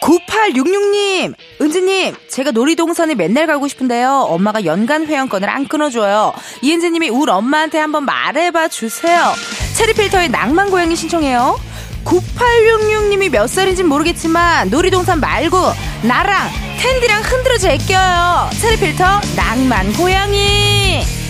9866님, 0.02 1.36
은지님, 1.62 2.16
제가 2.28 2.52
놀이동산에 2.52 3.16
맨날 3.16 3.46
가고 3.48 3.68
싶은데요. 3.68 4.26
엄마가 4.30 4.66
연간 4.66 5.06
회원권을 5.06 5.48
안 5.50 5.68
끊어줘요. 5.68 6.34
이은지님이 6.62 7.10
우리 7.10 7.32
엄마한테 7.32 7.78
한번 7.78 8.06
말해봐 8.06 8.70
주세요. 8.70 9.34
체리필터의 9.78 10.30
낭만 10.30 10.72
고양이 10.72 10.96
신청해요. 10.96 11.60
9866님이 12.04 13.30
몇 13.30 13.48
살인지 13.48 13.84
모르겠지만 13.84 14.70
놀이동산 14.70 15.20
말고 15.20 15.58
나랑 16.02 16.50
텐디랑 16.80 17.22
흔들어 17.22 17.58
제껴요. 17.60 18.50
체리필터 18.60 19.06
낭만 19.36 19.94
고양이. 19.94 21.21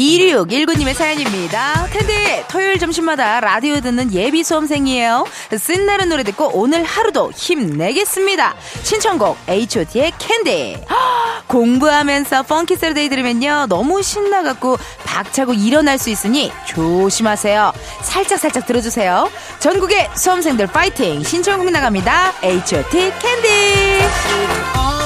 2619님의 0.00 0.94
사연입니다. 0.94 1.86
텐디, 1.90 2.14
토요일 2.48 2.78
점심마다 2.78 3.40
라디오 3.40 3.80
듣는 3.80 4.12
예비 4.14 4.42
수험생이에요. 4.42 5.26
쓴나는 5.58 6.08
노래 6.08 6.22
듣고 6.22 6.50
오늘 6.54 6.84
하루도 6.84 7.32
힘내겠습니다. 7.32 8.54
신청곡 8.82 9.36
H.O.T의 9.46 10.12
캔디. 10.18 10.78
공부하면서 11.48 12.44
Funky 12.44 12.76
Saturday 12.76 13.08
들으면요. 13.10 13.66
너무 13.68 14.02
신나갖고 14.02 14.78
박차고 15.04 15.52
일어날 15.52 15.98
수 15.98 16.08
있으니 16.08 16.50
조심하세요. 16.66 17.72
살짝살짝 18.02 18.66
들어주세요. 18.66 19.28
전국의 19.58 20.08
수험생들 20.14 20.68
파이팅! 20.68 21.22
신청곡 21.22 21.70
나갑니다. 21.70 22.32
H.O.T 22.42 23.12
캔디. 23.18 24.99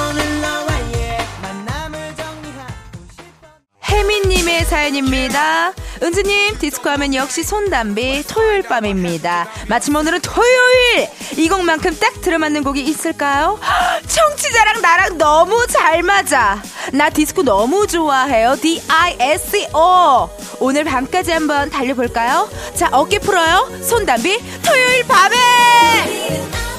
사연입니다. 4.85 5.73
은주님, 6.03 6.59
디스코 6.59 6.91
하면 6.91 7.15
역시 7.15 7.43
손담비 7.43 8.25
토요일 8.29 8.63
밤입니다. 8.63 9.49
마침 9.67 9.97
오늘은 9.97 10.21
토요일! 10.21 11.09
이 11.39 11.49
곡만큼 11.49 11.97
딱 11.99 12.21
들어맞는 12.21 12.63
곡이 12.65 12.83
있을까요? 12.83 13.59
청취자랑 14.07 14.83
나랑 14.83 15.17
너무 15.17 15.67
잘 15.69 16.03
맞아. 16.03 16.63
나 16.93 17.09
디스코 17.09 17.45
너무 17.45 17.87
좋아해요. 17.87 18.57
D-I-S-C-O. 18.61 20.29
오늘 20.61 20.85
밤까지 20.85 21.33
한번 21.33 21.71
달려볼까요? 21.71 22.51
자, 22.75 22.91
어깨 22.93 23.19
풀어요. 23.19 23.71
손담비 23.83 24.39
토요일 24.63 25.07
밤에! 25.07 26.74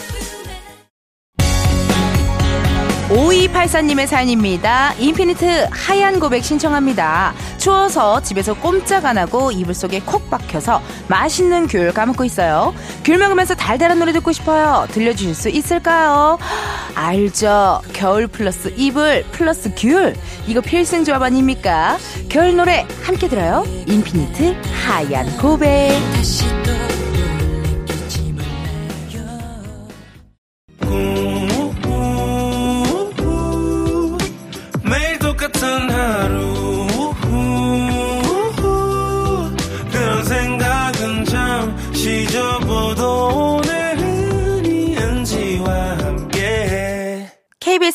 5284님의 3.65 4.07
사연입니다. 4.07 4.93
인피니트 4.97 5.67
하얀 5.71 6.19
고백 6.19 6.43
신청합니다. 6.43 7.33
추워서 7.57 8.21
집에서 8.21 8.53
꼼짝 8.53 9.05
안 9.05 9.17
하고 9.17 9.51
이불 9.51 9.73
속에 9.73 10.01
콕 10.05 10.29
박혀서 10.29 10.81
맛있는 11.07 11.67
귤 11.67 11.93
까먹고 11.93 12.23
있어요. 12.23 12.73
귤 13.03 13.17
먹으면서 13.17 13.55
달달한 13.55 13.99
노래 13.99 14.11
듣고 14.13 14.31
싶어요. 14.31 14.87
들려주실 14.91 15.35
수 15.35 15.49
있을까요? 15.49 16.37
알죠. 16.95 17.81
겨울 17.93 18.27
플러스 18.27 18.73
이불 18.77 19.25
플러스 19.31 19.71
귤. 19.75 20.15
이거 20.47 20.61
필승 20.61 21.03
조합 21.03 21.21
아닙니까? 21.23 21.97
겨울 22.29 22.55
노래 22.55 22.85
함께 23.03 23.27
들어요. 23.27 23.65
인피니트 23.87 24.55
하얀 24.85 25.25
고백. 25.37 25.99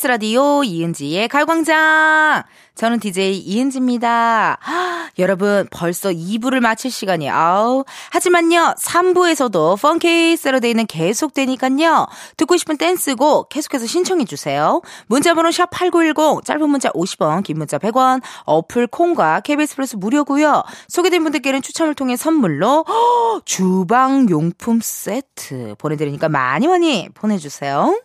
KBS 0.01 0.07
라디오 0.07 0.63
이은지의 0.63 1.27
가요광장. 1.27 2.43
저는 2.73 2.99
DJ 2.99 3.37
이은지입니다. 3.37 4.57
하, 4.59 5.09
여러분, 5.19 5.67
벌써 5.69 6.09
2부를 6.09 6.59
마칠 6.59 6.89
시간이, 6.89 7.29
아우. 7.29 7.83
하지만요, 8.09 8.73
3부에서도 8.79 9.79
펑키 9.79 10.37
세러데이는 10.37 10.87
계속되니까요. 10.87 12.07
듣고 12.37 12.57
싶은 12.57 12.77
댄스곡 12.77 13.49
계속해서 13.49 13.85
신청해 13.85 14.25
주세요. 14.25 14.81
문자번호 15.05 15.49
샵8910, 15.49 16.45
짧은 16.45 16.69
문자 16.69 16.89
50원, 16.89 17.43
긴 17.43 17.59
문자 17.59 17.77
100원, 17.77 18.21
어플 18.45 18.87
콩과 18.87 19.41
KBS 19.41 19.75
플러스 19.75 19.95
무료고요 19.97 20.63
소개된 20.87 21.21
분들께는 21.23 21.61
추첨을 21.61 21.93
통해 21.93 22.15
선물로, 22.15 22.85
허, 22.87 23.41
주방 23.45 24.27
용품 24.29 24.79
세트 24.81 25.75
보내드리니까 25.77 26.27
많이 26.27 26.67
많이 26.67 27.09
보내주세요. 27.13 27.95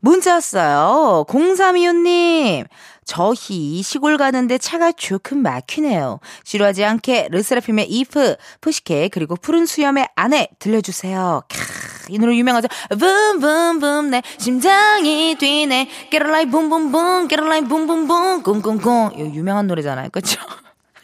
문자 0.00 0.34
왔어요. 0.34 1.24
0325님. 1.28 2.66
저희 3.04 3.82
시골 3.82 4.16
가는데 4.16 4.58
차가 4.58 4.90
조금 4.92 5.38
막히네요. 5.38 6.18
지루하지 6.44 6.84
않게 6.84 7.28
르세라핌의 7.30 7.88
이프, 7.88 8.36
푸시케 8.60 9.08
그리고 9.08 9.36
푸른 9.36 9.64
수염의 9.64 10.08
아내 10.16 10.48
들려주세요. 10.58 11.42
캬, 11.48 12.12
이 12.12 12.18
노래 12.18 12.36
유명하죠. 12.36 12.66
붐붐붐 12.98 14.10
내 14.10 14.22
심장이 14.38 15.36
뛰네. 15.38 15.88
Get 16.10 16.24
a 16.24 16.28
light 16.28 16.50
boom 16.50 16.68
boom 16.68 16.90
boom. 16.90 17.28
Get 17.28 17.40
a 17.40 17.46
light 17.46 17.68
boom 17.68 17.86
boom 17.86 18.08
boom. 18.08 18.42
꿍꿍꿍. 18.42 19.12
이거 19.14 19.34
유명한 19.34 19.68
노래잖아요. 19.68 20.10
그쵸? 20.10 20.40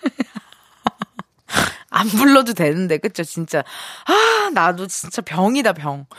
안 1.91 2.09
불러도 2.09 2.55
되는데 2.55 2.97
그쵸 2.99 3.23
진짜 3.23 3.63
아 4.07 4.51
나도 4.55 4.87
진짜 4.87 5.21
병이다 5.21 5.75
병 5.75 6.07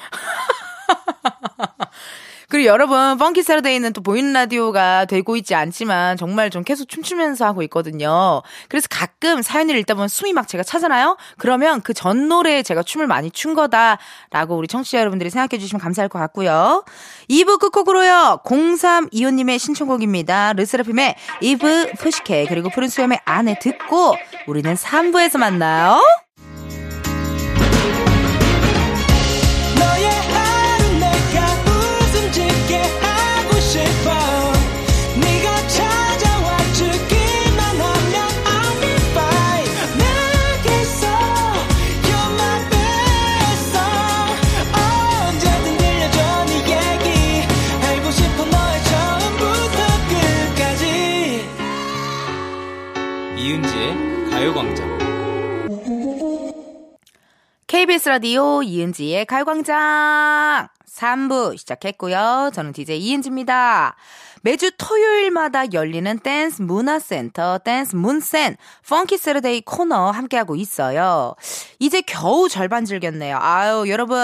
그리고 2.54 2.68
여러분, 2.68 3.18
펑키 3.18 3.42
사르데이는 3.42 3.94
또 3.94 4.02
보이는 4.04 4.32
라디오가 4.32 5.06
되고 5.06 5.36
있지 5.38 5.56
않지만 5.56 6.18
정말 6.18 6.52
좀 6.52 6.64
계속 6.64 6.88
춤추면서 6.88 7.48
하고 7.48 7.64
있거든요. 7.64 8.44
그래서 8.70 8.88
가끔 8.92 9.42
사연을 9.42 9.76
읽다 9.78 9.96
보면 9.96 10.08
숨이 10.08 10.34
막 10.34 10.48
제가 10.48 10.64
차잖아요? 10.64 11.18
그러면 11.40 11.82
그 11.82 11.96
전 11.96 12.28
노래에 12.28 12.62
제가 12.62 12.84
춤을 12.84 13.08
많이 13.08 13.32
춘 13.32 13.56
거다라고 13.56 14.56
우리 14.56 14.68
청취자 14.68 15.00
여러분들이 15.00 15.32
생각해 15.32 15.60
주시면 15.60 15.82
감사할 15.82 16.10
것 16.10 16.20
같고요. 16.20 16.84
2부 17.28 17.58
끝곡으로요, 17.60 18.42
0325님의 18.46 19.58
신청곡입니다. 19.58 20.54
르스라핌의 20.54 21.16
이브 21.42 21.94
푸시케 21.98 22.46
그리고 22.46 22.70
푸른 22.70 22.88
수염의 22.88 23.22
안에 23.26 23.58
듣고 23.58 24.16
우리는 24.46 24.76
3부에서 24.76 25.40
만나요. 25.40 26.00
KBS 57.84 58.08
라디오 58.08 58.64
이은지의 58.64 59.26
가요광장 59.26 60.70
3부 60.88 61.58
시작했고요. 61.58 62.52
저는 62.54 62.72
DJ 62.72 62.98
이은지입니다. 62.98 63.98
매주 64.46 64.72
토요일마다 64.78 65.72
열리는 65.72 66.20
댄스 66.20 66.62
문화센터 66.62 67.60
댄스 67.60 67.96
문센 67.96 68.58
Funky 68.90 69.18
Saturday 69.18 69.62
코너 69.62 70.12
함께하고 70.12 70.58
있어요. 70.58 71.34
이제 71.80 72.02
겨우 72.02 72.50
절반 72.50 72.84
즐겼네요. 72.84 73.38
아유 73.40 73.86
여러분 73.88 74.20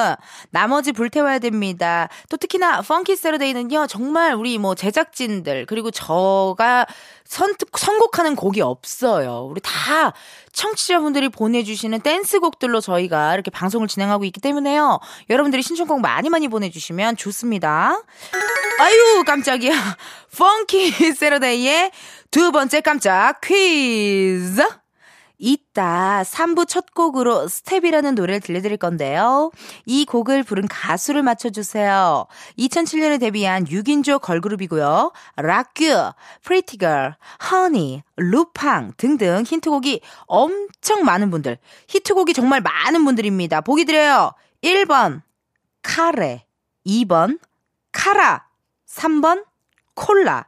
나머지 0.50 0.92
불태워야 0.92 1.40
됩니다. 1.40 2.10
또 2.28 2.36
특히나 2.36 2.82
Funky 2.82 3.16
Saturday는요 3.16 3.88
정말 3.88 4.34
우리 4.34 4.58
뭐 4.58 4.76
제작진들 4.76 5.66
그리고 5.68 5.90
저가 5.90 6.86
선택, 7.24 7.70
선곡하는 7.78 8.36
곡이 8.36 8.60
없어요. 8.60 9.48
우리 9.50 9.62
다 9.62 10.12
청취자분들이 10.52 11.30
보내주시는 11.30 12.02
댄스곡들로 12.02 12.82
저희가 12.82 13.36
이렇게 13.36 13.52
방송을 13.52 13.88
진행하고 13.88 14.26
있기 14.26 14.42
때문에요. 14.42 15.00
여러분들이 15.30 15.62
신청곡 15.62 16.02
많이 16.02 16.30
많이 16.30 16.50
보내주시면 16.50 17.16
좋습니다. 17.16 18.02
아유, 18.80 19.24
깜짝이야. 19.26 19.74
Funky 20.38 21.12
Saturday의 21.12 21.92
두 22.32 22.54
번째 22.54 22.80
깜짝 22.80 23.42
퀴즈. 23.42 24.66
이따 25.38 26.24
3부 26.24 26.66
첫 26.66 26.94
곡으로 26.94 27.50
스텝이라는 27.50 28.16
노래를 28.16 28.40
들려드릴 28.40 28.78
건데요. 28.78 29.52
이 29.86 30.06
곡을 30.06 30.44
부른 30.44 30.68
가수를 30.70 31.24
맞춰주세요. 31.24 32.26
2007년에 32.58 33.20
데뷔한 33.20 33.66
6인조 33.66 34.22
걸그룹이고요. 34.22 35.12
Rock 35.36 35.87
U, 35.87 36.12
Pretty 36.44 36.83
Girl, 36.83 37.16
Honey, 37.52 38.04
루팡 38.16 38.94
등등 38.96 39.44
힌트곡이 39.46 40.00
엄청 40.26 41.04
많은 41.04 41.32
분들. 41.32 41.58
히트곡이 41.90 42.34
정말 42.34 42.62
많은 42.62 43.04
분들입니다. 43.04 43.60
보기 43.60 43.84
드려요. 43.84 44.32
1번 44.62 45.22
카레, 45.82 46.46
2번 46.86 47.40
카라, 47.92 48.49
3번 48.90 49.46
콜라. 49.96 50.46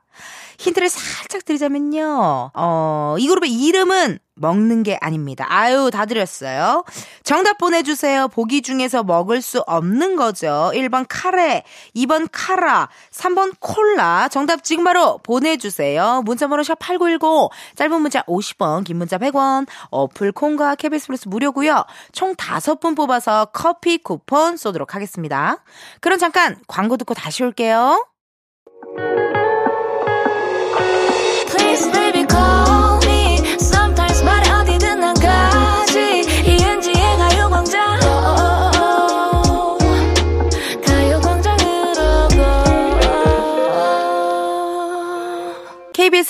힌트를 0.58 0.90
살짝 0.90 1.44
드리자면요. 1.44 2.52
어, 2.54 3.16
이 3.18 3.28
그룹의 3.28 3.52
이름은 3.52 4.20
먹는 4.36 4.84
게 4.84 4.98
아닙니다. 5.02 5.46
아유, 5.50 5.90
다 5.92 6.06
드렸어요. 6.06 6.84
정답 7.24 7.58
보내주세요. 7.58 8.28
보기 8.28 8.62
중에서 8.62 9.04
먹을 9.04 9.42
수 9.42 9.60
없는 9.62 10.16
거죠. 10.16 10.72
1번 10.74 11.06
카레, 11.10 11.64
2번 11.96 12.28
카라, 12.32 12.90
3번 13.12 13.54
콜라. 13.60 14.28
정답 14.30 14.64
지금 14.64 14.84
바로 14.84 15.18
보내주세요. 15.20 16.22
문자번호 16.26 16.64
샵8910, 16.64 17.50
짧은 17.76 18.02
문자 18.02 18.22
50원, 18.24 18.84
긴 18.84 18.98
문자 18.98 19.18
100원, 19.18 19.68
어플 19.90 20.32
콩과 20.32 20.76
KBS 20.76 21.08
플러스 21.08 21.28
무료고요 21.28 21.86
총 22.12 22.36
5분 22.36 22.96
뽑아서 22.96 23.46
커피 23.46 23.98
쿠폰 23.98 24.58
쏘도록 24.58 24.96
하겠습니다. 24.96 25.64
그럼 26.02 26.20
잠깐 26.20 26.58
광고 26.68 26.98
듣고 26.98 27.14
다시 27.14 27.44
올게요. 27.44 28.11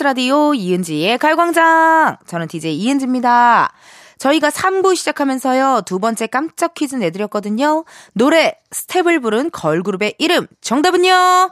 라디오 0.04 0.54
이은지의 0.54 1.18
가요광장. 1.18 2.18
저는 2.26 2.48
DJ 2.48 2.76
이은지입니다. 2.76 3.72
저희가 4.18 4.50
3부 4.50 4.96
시작하면서요, 4.96 5.82
두 5.86 6.00
번째 6.00 6.28
깜짝 6.28 6.74
퀴즈 6.74 6.96
내드렸거든요. 6.96 7.86
노래, 8.14 8.56
스텝을 8.72 9.20
부른 9.20 9.50
걸그룹의 9.52 10.16
이름, 10.20 10.48
정답은요? 10.62 11.52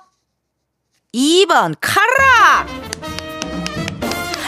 2번, 1.14 1.76
카라! 1.82 2.68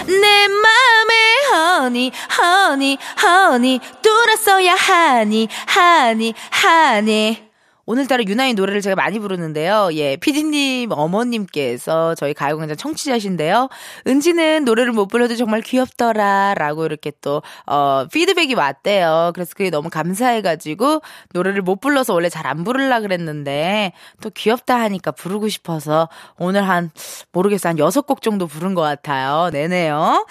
내 0.05 0.47
맘에 0.47 1.21
허니, 1.51 2.11
허니, 2.37 2.97
허니, 3.23 3.79
뚫었어야 4.01 4.75
하니, 4.75 5.47
하니, 5.67 6.33
하니. 6.51 7.50
오늘따라 7.91 8.23
유나의 8.25 8.53
노래를 8.53 8.79
제가 8.79 8.95
많이 8.95 9.19
부르는데요. 9.19 9.89
예, 9.95 10.15
피디님 10.15 10.93
어머님께서 10.93 12.15
저희 12.15 12.33
가요광장 12.33 12.77
청취자신데요. 12.77 13.67
은지는 14.07 14.63
노래를 14.63 14.93
못 14.93 15.07
불러도 15.07 15.35
정말 15.35 15.61
귀엽더라. 15.61 16.53
라고 16.57 16.85
이렇게 16.85 17.11
또, 17.19 17.41
어, 17.65 18.05
피드백이 18.09 18.53
왔대요. 18.53 19.31
그래서 19.33 19.53
그게 19.57 19.69
너무 19.69 19.89
감사해가지고 19.89 21.01
노래를 21.33 21.63
못 21.63 21.81
불러서 21.81 22.13
원래 22.13 22.29
잘 22.29 22.41
안 22.51 22.63
부르려 22.63 23.01
그랬는데 23.01 23.93
또 24.19 24.29
귀엽다 24.29 24.79
하니까 24.81 25.11
부르고 25.11 25.47
싶어서 25.47 26.09
오늘 26.37 26.67
한, 26.67 26.91
모르겠어요. 27.31 27.71
한 27.71 27.79
여섯 27.79 28.05
곡 28.07 28.21
정도 28.21 28.47
부른 28.47 28.73
것 28.73 28.81
같아요. 28.81 29.49
네네요. 29.53 30.25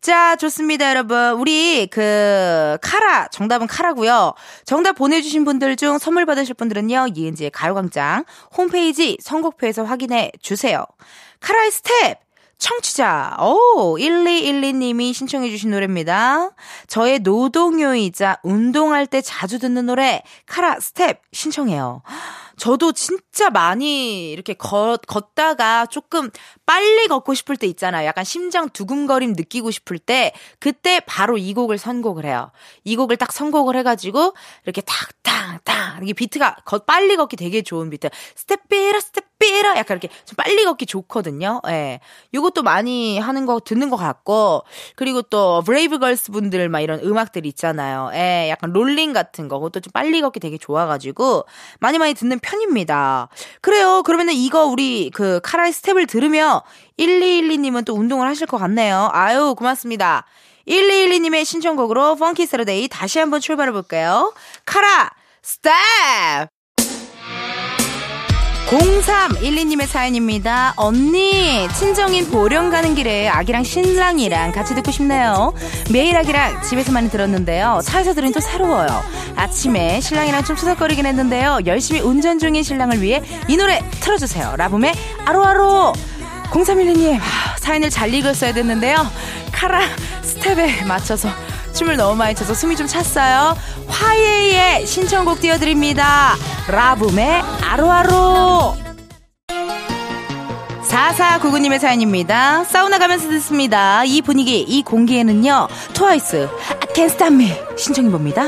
자, 0.00 0.36
좋습니다, 0.36 0.88
여러분. 0.90 1.32
우리 1.32 1.86
그, 1.88 2.78
카라. 2.80 3.28
정답은 3.28 3.66
카라고요 3.66 4.34
정답 4.64 4.92
보내주신 4.94 5.44
분들 5.44 5.76
중 5.76 5.98
선물 5.98 6.24
받으실 6.24 6.54
분들은요. 6.54 7.05
이은지의 7.08 7.50
가요광장 7.50 8.24
홈페이지 8.56 9.16
선곡표에서 9.20 9.84
확인해 9.84 10.32
주세요. 10.40 10.84
카라의 11.40 11.70
스텝! 11.70 12.25
청취자, 12.58 13.36
오, 13.40 13.98
1212님이 13.98 15.12
신청해주신 15.12 15.70
노래입니다. 15.70 16.50
저의 16.86 17.18
노동요이자 17.18 18.38
운동할 18.42 19.06
때 19.06 19.20
자주 19.20 19.58
듣는 19.58 19.86
노래, 19.86 20.22
카라 20.46 20.80
스텝 20.80 21.20
신청해요. 21.32 22.02
저도 22.56 22.92
진짜 22.92 23.50
많이 23.50 24.30
이렇게 24.30 24.54
걷, 24.54 25.02
걷다가 25.06 25.86
조금 25.86 26.30
빨리 26.64 27.06
걷고 27.06 27.34
싶을 27.34 27.56
때 27.56 27.66
있잖아요. 27.66 28.06
약간 28.06 28.24
심장 28.24 28.70
두근거림 28.70 29.34
느끼고 29.34 29.70
싶을 29.70 29.98
때, 29.98 30.32
그때 30.58 31.00
바로 31.00 31.36
이 31.36 31.52
곡을 31.52 31.76
선곡을 31.76 32.24
해요. 32.24 32.50
이 32.84 32.96
곡을 32.96 33.18
딱 33.18 33.32
선곡을 33.32 33.76
해가지고, 33.76 34.34
이렇게 34.64 34.80
탁 34.80 35.10
탁 35.22 35.62
탁, 35.64 36.02
이게 36.02 36.12
비트가 36.14 36.56
걷, 36.64 36.86
빨리 36.86 37.16
걷기 37.16 37.36
되게 37.36 37.62
좋은 37.62 37.90
비트. 37.90 38.08
step 38.34 38.68
it 38.68 38.81
up, 38.81 39.00
step 39.00 39.25
it 39.38 39.53
up, 39.53 39.76
약간 39.76 39.98
이렇게 39.98 40.08
좀 40.24 40.36
빨리 40.36 40.64
걷기 40.64 40.86
좋거든요. 40.86 41.60
예. 41.68 42.00
요것도 42.34 42.62
많이 42.62 43.18
하는 43.18 43.46
거, 43.46 43.60
듣는 43.60 43.90
것 43.90 43.96
같고, 43.96 44.62
그리고 44.96 45.22
또, 45.22 45.62
브레이브 45.62 45.98
걸스 45.98 46.32
분들 46.32 46.68
막 46.68 46.80
이런 46.80 47.00
음악들 47.00 47.44
있잖아요. 47.46 48.10
예, 48.14 48.48
약간 48.50 48.72
롤링 48.72 49.12
같은 49.12 49.48
거, 49.48 49.58
그것도 49.58 49.80
좀 49.80 49.90
빨리 49.92 50.20
걷기 50.20 50.40
되게 50.40 50.58
좋아 50.58 50.86
가지고, 50.86 51.44
많이 51.80 51.98
많이 51.98 52.14
듣는 52.14 52.38
편입니다. 52.38 53.28
그래요. 53.60 54.02
그러면은 54.02 54.34
이거 54.34 54.64
우리 54.64 55.10
그 55.12 55.40
카라의 55.42 55.72
스텝을 55.72 56.06
들으며, 56.06 56.62
1212 56.96 57.58
님은 57.58 57.84
또 57.84 57.94
운동을 57.94 58.26
하실 58.26 58.46
것 58.46 58.56
같네요. 58.58 59.10
아유, 59.12 59.54
고맙습니다. 59.56 60.24
1212님의 60.66 61.44
신청곡으로 61.44 62.16
펑키 62.16 62.46
세러데이 62.46 62.88
다시 62.88 63.18
한번 63.18 63.40
출발해 63.40 63.70
볼게요. 63.70 64.32
카라, 64.64 65.10
스텝! 65.42 66.55
0312님의 68.66 69.86
사연입니다. 69.86 70.74
언니, 70.76 71.68
친정인 71.78 72.28
보령 72.28 72.70
가는 72.70 72.96
길에 72.96 73.28
아기랑 73.28 73.62
신랑이랑 73.62 74.50
같이 74.50 74.74
듣고 74.74 74.90
싶네요. 74.90 75.54
매일 75.92 76.16
아기랑 76.16 76.62
집에서 76.62 76.90
많이 76.90 77.08
들었는데요. 77.08 77.80
차에서 77.84 78.12
들으니 78.12 78.32
또 78.32 78.40
새로워요. 78.40 78.88
아침에 79.36 80.00
신랑이랑 80.00 80.42
좀 80.42 80.56
투닥거리긴 80.56 81.06
했는데요. 81.06 81.60
열심히 81.66 82.00
운전 82.00 82.40
중인 82.40 82.64
신랑을 82.64 83.00
위해 83.00 83.22
이 83.46 83.56
노래 83.56 83.80
틀어주세요. 84.00 84.54
라붐의 84.56 84.94
아로아로. 85.24 85.92
0312님, 86.50 87.20
사연을 87.58 87.90
잘 87.90 88.12
읽었어야 88.12 88.52
됐는데요. 88.52 88.96
카라 89.52 89.80
스텝에 90.22 90.84
맞춰서 90.84 91.28
춤을 91.76 91.96
너무 91.96 92.16
많이 92.16 92.34
춰서 92.34 92.54
숨이 92.54 92.74
좀 92.74 92.86
찼어요. 92.86 93.54
화예의 93.86 94.86
신청곡 94.86 95.40
띄워드립니다. 95.40 96.34
라붐의 96.68 97.42
아로아로. 97.62 98.74
4499님의 100.86 101.78
사연입니다. 101.78 102.64
사우나 102.64 102.98
가면서 102.98 103.28
듣습니다. 103.28 104.04
이 104.04 104.22
분위기, 104.22 104.60
이 104.60 104.82
공기에는요, 104.82 105.68
트와이스, 105.92 106.48
I 106.70 106.78
can't 106.94 107.10
stop 107.10 107.34
me. 107.34 107.52
신청해봅니다. 107.76 108.46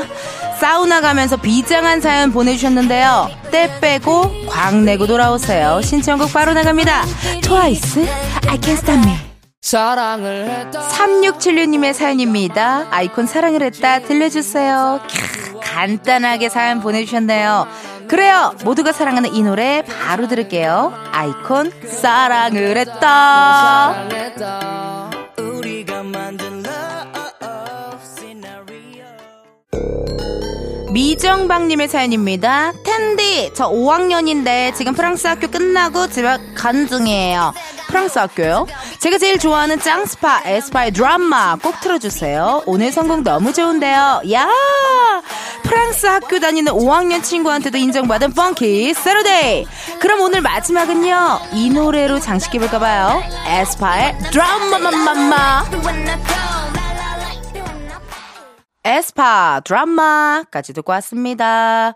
사우나 0.59 0.99
가면서 0.99 1.37
비장한 1.37 2.01
사연 2.01 2.31
보내주셨는데요. 2.31 3.29
때 3.51 3.79
빼고, 3.79 4.47
광 4.47 4.85
내고 4.85 5.05
돌아오세요. 5.05 5.81
신청곡 5.83 6.33
바로 6.33 6.53
나갑니다. 6.53 7.03
트와이스, 7.43 8.07
I 8.47 8.57
can't 8.57 8.73
stop 8.73 8.99
me. 8.99 9.28
사랑을 9.61 10.49
했다 10.49 10.81
3676님의 10.87 11.93
사연입니다. 11.93 12.87
아이콘 12.91 13.25
사랑을 13.25 13.61
했다 13.63 13.99
들려주세요. 13.99 15.01
캬, 15.05 15.59
간단하게 15.61 16.49
사연 16.49 16.79
보내주셨네요. 16.79 17.67
그래요. 18.07 18.55
모두가 18.63 18.91
사랑하는 18.91 19.35
이 19.35 19.43
노래 19.43 19.83
바로 19.83 20.27
들을게요. 20.27 20.93
아이콘 21.11 21.71
사랑을 21.85 22.77
했다. 22.77 23.93
사랑했다 23.93 25.09
미정박님의 30.99 31.87
사연입니다. 31.87 32.73
텐디, 32.83 33.49
저 33.53 33.69
5학년인데 33.69 34.75
지금 34.75 34.93
프랑스 34.93 35.27
학교 35.27 35.47
끝나고 35.47 36.09
집에 36.09 36.37
가는 36.53 36.87
중이에요. 36.89 37.53
프랑스 37.87 38.19
학교요? 38.19 38.67
제가 38.99 39.17
제일 39.17 39.39
좋아하는 39.39 39.79
짱스파, 39.79 40.41
에스파의 40.43 40.91
드라마 40.91 41.55
꼭 41.55 41.79
틀어주세요. 41.79 42.63
오늘 42.65 42.91
선곡 42.91 43.23
너무 43.23 43.53
좋은데요. 43.53 44.23
야! 44.33 44.49
프랑스 45.63 46.05
학교 46.05 46.37
다니는 46.41 46.73
5학년 46.73 47.23
친구한테도 47.23 47.77
인정받은 47.77 48.33
펑키 48.33 48.93
세러데이. 48.93 49.67
그럼 49.99 50.19
오늘 50.19 50.41
마지막은요. 50.41 51.39
이 51.53 51.69
노래로 51.69 52.19
장식해볼까봐요. 52.19 53.23
에스파의 53.45 54.17
드라마마마마. 54.31 55.63
에스파 58.85 59.61
드라마까지 59.65 60.73
듣고 60.73 60.91
왔습니다. 60.93 61.93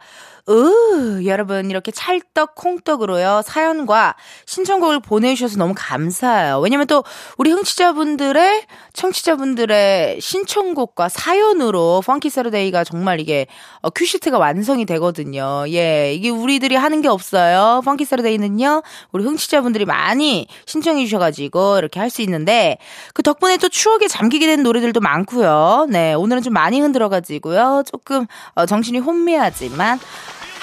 으, 0.50 1.26
여러분 1.26 1.70
이렇게 1.70 1.92
찰떡 1.92 2.56
콩떡으로요 2.56 3.44
사연과 3.46 4.16
신청곡을 4.46 5.00
보내주셔서 5.00 5.58
너무 5.58 5.74
감사해요. 5.76 6.60
왜냐면 6.60 6.86
또 6.88 7.06
우리 7.38 7.50
흥취자분들의 7.52 8.66
청취자분들의 8.92 10.20
신청곡과 10.20 11.08
사연으로 11.08 12.02
펑키 12.06 12.30
세러데이가 12.30 12.84
정말 12.84 13.22
이게 13.22 13.48
어, 13.82 13.90
큐시트가 13.90 14.38
완성이 14.38 14.86
되거든요. 14.86 15.64
예, 15.70 16.14
이게 16.14 16.30
우리들이 16.30 16.76
하는 16.76 17.02
게 17.02 17.08
없어요. 17.08 17.82
펑키 17.86 18.04
세러데이는요 18.04 18.84
우리 19.14 19.24
흥취자분들이 19.24 19.86
많이 19.86 20.48
신청해 20.66 21.06
주셔가지고 21.06 21.78
이렇게 21.78 22.00
할 22.00 22.14
수 22.14 22.22
있는데 22.22 22.78
그 23.16 23.24
덕분에 23.24 23.58
또 23.58 23.70
추억에 23.70 24.08
잠기게 24.08 24.46
된 24.46 24.62
노래들도 24.62 25.00
많고요. 25.00 25.88
네, 25.90 26.14
오늘은 26.14 26.44
좀 26.44 26.54
많이 26.54 26.80
흔들어가지고요 26.80 27.84
조금 27.90 28.28
어, 28.56 28.66
정신이 28.66 29.00
혼미하지만. 29.00 30.00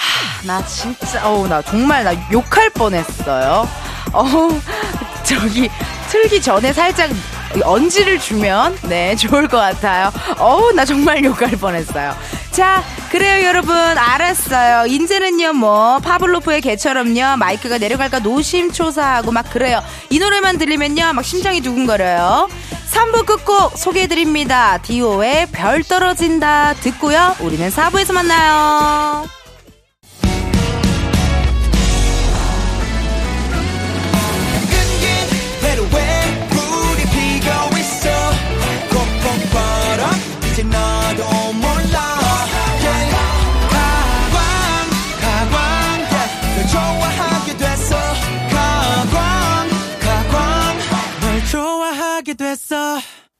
하, 0.00 0.46
나 0.46 0.64
진짜, 0.64 1.28
어우, 1.28 1.46
나 1.46 1.60
정말 1.60 2.04
나 2.04 2.12
욕할 2.32 2.70
뻔했어요. 2.70 3.68
어, 4.12 4.24
저기, 5.22 5.70
틀기 6.08 6.40
전에 6.40 6.72
살짝 6.72 7.10
이 7.56 7.60
언지를 7.62 8.18
주면, 8.18 8.76
네, 8.82 9.14
좋을 9.16 9.46
것 9.48 9.58
같아요. 9.58 10.10
어우, 10.38 10.72
나 10.72 10.84
정말 10.84 11.22
욕할 11.24 11.50
뻔했어요. 11.50 12.16
자, 12.50 12.82
그래요, 13.10 13.46
여러분. 13.46 13.76
알았어요. 13.76 14.86
이제는요, 14.86 15.52
뭐, 15.52 15.98
파블로프의 15.98 16.60
개처럼요, 16.62 17.36
마이크가 17.36 17.78
내려갈까 17.78 18.20
노심초사하고 18.20 19.32
막 19.32 19.50
그래요. 19.50 19.82
이 20.10 20.18
노래만 20.18 20.58
들리면요, 20.58 21.12
막 21.12 21.24
심장이 21.24 21.60
두근거려요. 21.60 22.48
3부 22.90 23.26
끝곡 23.26 23.76
소개해드립니다. 23.78 24.78
디오의 24.78 25.48
별 25.52 25.82
떨어진다 25.84 26.74
듣고요. 26.74 27.36
우리는 27.40 27.68
4부에서 27.68 28.12
만나요. 28.12 29.39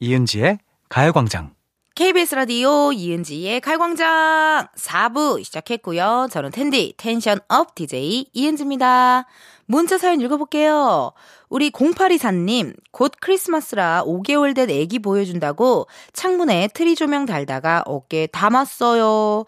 이은지의 0.03 0.59
가요광장. 0.89 1.53
KBS 1.95 2.35
라디오 2.35 2.93
이은지의 2.93 3.61
칼광장 3.61 4.69
4부 4.75 5.45
시작했고요. 5.45 6.29
저는 6.31 6.51
텐디 6.51 6.95
텐션 6.97 7.59
up 7.59 7.75
DJ 7.75 8.31
이은지입니다. 8.33 9.27
문자 9.67 9.99
사연 9.99 10.21
읽어볼게요. 10.21 11.13
우리 11.49 11.71
0824님, 11.71 12.75
곧 12.91 13.13
크리스마스라 13.21 14.03
5개월 14.05 14.55
된 14.55 14.71
애기 14.71 14.99
보여준다고 14.99 15.87
창문에 16.13 16.69
트리 16.75 16.97
조명 16.97 17.27
달다가 17.27 17.83
어깨에 17.87 18.27
담 18.29 18.58
왔어요. 18.58 19.45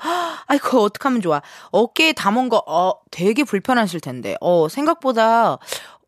아이고, 0.46 0.80
어떡하면 0.80 1.22
좋아. 1.22 1.42
어깨에 1.70 2.12
담 2.12 2.35
온 2.35 2.50
거, 2.50 2.62
어, 2.68 2.92
되게 3.10 3.42
불편하실 3.42 4.00
텐데. 4.00 4.36
어, 4.40 4.68
생각보다 4.68 5.58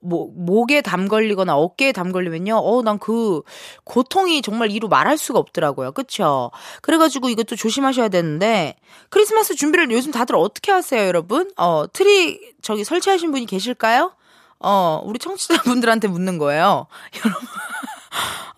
뭐, 0.05 0.29
목에 0.35 0.81
담 0.83 1.09
걸리거나 1.09 1.57
어깨에 1.57 1.93
담 1.93 2.12
걸리면요. 2.12 2.57
어, 2.57 2.83
난 2.83 2.99
그 2.99 3.43
고통이 3.85 4.40
정말 4.43 4.71
이루 4.71 4.88
말할 4.88 5.19
수가 5.19 5.38
없더라고요. 5.38 5.93
그쵸? 5.93 6.51
그래가지고 6.83 7.29
이것도 7.29 7.57
조심하셔야 7.57 8.09
되는데, 8.09 8.77
크리스마스 9.11 9.55
준비를 9.55 9.90
요즘 9.90 10.12
다들 10.12 10.37
어떻게 10.37 10.73
하세요, 10.73 11.07
여러분? 11.07 11.51
어, 11.57 11.85
트리, 11.93 12.40
저기 12.62 12.85
설치하신 12.85 13.33
분이 13.33 13.47
계실까요? 13.47 14.12
어, 14.61 15.03
우리 15.05 15.19
청취자분들한테 15.19 16.09
묻는 16.09 16.38
거예요. 16.38 16.87
여러분. 17.25 17.49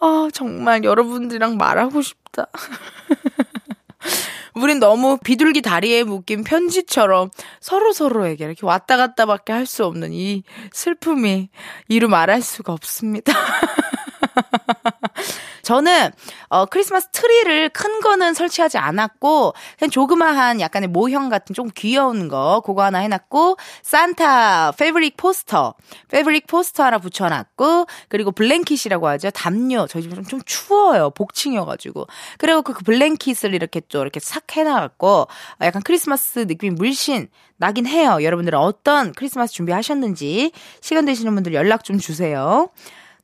아, 0.01 0.29
정말 0.33 0.85
여러분들이랑 0.85 1.57
말하고 1.57 2.03
싶다. 2.03 2.47
우린 4.57 4.81
너무 4.81 5.19
비둘기 5.23 5.63
다리에 5.63 6.03
묶인 6.03 6.43
편지처럼 6.43 7.31
서로 7.61 7.93
서로에게 7.93 8.45
이렇게 8.45 8.67
왔다 8.67 8.97
갔다밖에 8.97 9.53
할 9.53 9.67
수 9.67 9.85
없는 9.85 10.13
이 10.13 10.45
슬픔이 10.73 11.49
이루 11.89 12.09
말할 12.09 12.41
수가 12.41 12.73
없습니다. 12.73 13.33
저는 15.67 16.13
어 16.49 16.65
크리스마스 16.67 17.09
트리를 17.11 17.71
큰 17.71 18.01
거는 18.01 18.35
설치하지 18.35 18.79
않았고 18.79 19.53
그냥 19.77 19.91
조그마한 19.91 20.61
약간의 20.61 20.89
모형 20.89 21.29
같은 21.29 21.55
좀 21.55 21.69
귀여운 21.75 22.29
거 22.29 22.63
그거 22.65 22.85
하나 22.85 22.99
해놨고 23.01 23.57
산타 23.83 24.73
fabric 24.79 25.17
포스터 25.17 25.75
fabric 26.09 26.47
포스터 26.47 26.85
하나 26.85 26.99
붙여놨고 26.99 27.87
그리고 28.09 28.31
blanket이라고 28.31 29.09
하죠. 29.09 29.31
담요. 29.33 29.89
저희 29.89 30.03
집은 30.03 30.23
좀 30.29 30.41
추워요. 30.47 31.11
복층이어가지고. 31.11 32.07
그리고 32.39 32.63
그 32.63 32.73
blanket을 32.85 33.53
이렇게 33.53 33.81
또 33.89 34.03
이렇게 34.03 34.21
싹 34.21 34.57
해놔갖고 34.57 35.27
약간 35.63 35.83
크리스마스 35.83 36.41
느낌이 36.47 36.77
물씬 36.77 37.29
나긴 37.57 37.87
해요. 37.87 38.19
여러분들은 38.23 38.57
어떤 38.57 39.13
크리스마스 39.13 39.53
준비하셨는지 39.55 40.53
시간 40.81 41.07
되시는 41.07 41.35
분들 41.35 41.55
연락 41.55 41.83
좀 41.83 41.99
주세요. 41.99 42.69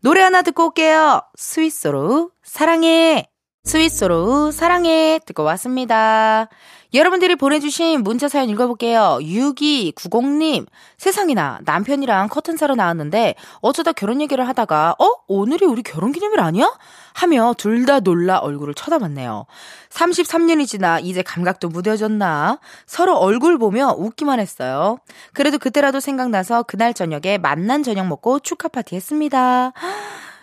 노래 0.02 0.20
하나 0.20 0.42
듣고 0.42 0.66
올게요. 0.66 1.22
스위스로 1.36 2.32
사랑해. 2.42 3.31
스위스로 3.64 4.50
사랑해 4.50 5.20
듣고 5.24 5.44
왔습니다. 5.44 6.48
여러분들이 6.94 7.36
보내주신 7.36 8.02
문자 8.02 8.28
사연 8.28 8.50
읽어볼게요. 8.50 9.18
6290님, 9.22 10.66
세상이나 10.98 11.60
남편이랑 11.64 12.28
커튼 12.28 12.56
사러 12.56 12.74
나왔는데 12.74 13.36
어쩌다 13.60 13.92
결혼 13.92 14.20
얘기를 14.20 14.46
하다가 14.48 14.96
어? 14.98 15.06
오늘이 15.28 15.64
우리 15.64 15.82
결혼 15.82 16.10
기념일 16.10 16.40
아니야? 16.40 16.76
하며 17.14 17.54
둘 17.56 17.86
다 17.86 18.00
놀라 18.00 18.38
얼굴을 18.38 18.74
쳐다봤네요. 18.74 19.46
33년이 19.90 20.66
지나 20.66 20.98
이제 20.98 21.22
감각도 21.22 21.68
무뎌졌나? 21.68 22.58
서로 22.86 23.16
얼굴 23.16 23.58
보며 23.58 23.94
웃기만 23.96 24.40
했어요. 24.40 24.98
그래도 25.32 25.58
그때라도 25.58 26.00
생각나서 26.00 26.64
그날 26.64 26.94
저녁에 26.94 27.38
만난 27.38 27.84
저녁 27.84 28.08
먹고 28.08 28.40
축하 28.40 28.66
파티 28.68 28.96
했습니다. 28.96 29.72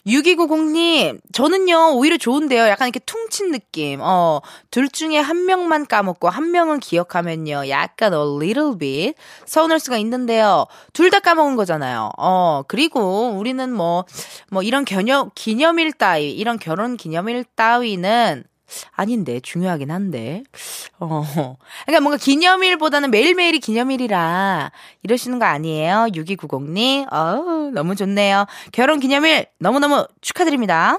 6290님, 0.10 1.20
저는요, 1.32 1.94
오히려 1.96 2.18
좋은데요. 2.18 2.68
약간 2.68 2.88
이렇게 2.88 3.00
퉁친 3.06 3.52
느낌. 3.52 4.00
어, 4.02 4.42
둘 4.72 4.90
중에 4.90 5.18
한 5.18 5.46
명만 5.46 5.86
까먹고 5.86 6.30
한 6.30 6.52
명은 6.52 6.80
기억하면요. 6.80 7.70
약간 7.70 8.14
a 8.14 8.20
little 8.20 8.78
bit 8.78 9.14
서운할 9.46 9.80
수가 9.80 9.98
있는데요. 9.98 10.66
둘 10.94 11.10
다 11.10 11.20
까먹은 11.20 11.56
거잖아요. 11.56 12.12
어, 12.18 12.62
그리고 12.68 13.30
우리는 13.32 13.72
뭐, 13.74 14.06
뭐 14.52 14.62
이런 14.62 14.86
기념, 14.86 15.32
기념일 15.34 15.92
따위, 15.94 16.32
이런 16.32 16.60
결혼 16.60 16.98
기념일 16.98 17.44
따위는 17.56 18.44
아닌데 18.92 19.40
중요하긴 19.40 19.92
한데. 19.92 20.44
어. 21.00 21.24
그러니까 21.86 22.02
뭔가 22.02 22.18
기념일보다는 22.18 23.12
매일매일이 23.12 23.60
기념일이라 23.60 24.72
이러시는 25.04 25.40
거 25.40 25.46
아니에요. 25.46 26.08
6290님. 26.14 27.12
어 27.12 27.72
너무 27.74 27.96
좋네요. 27.96 28.46
결혼 28.72 29.00
기념일 29.00 29.48
너무너무 29.60 30.06
축하드립니다 30.22 30.98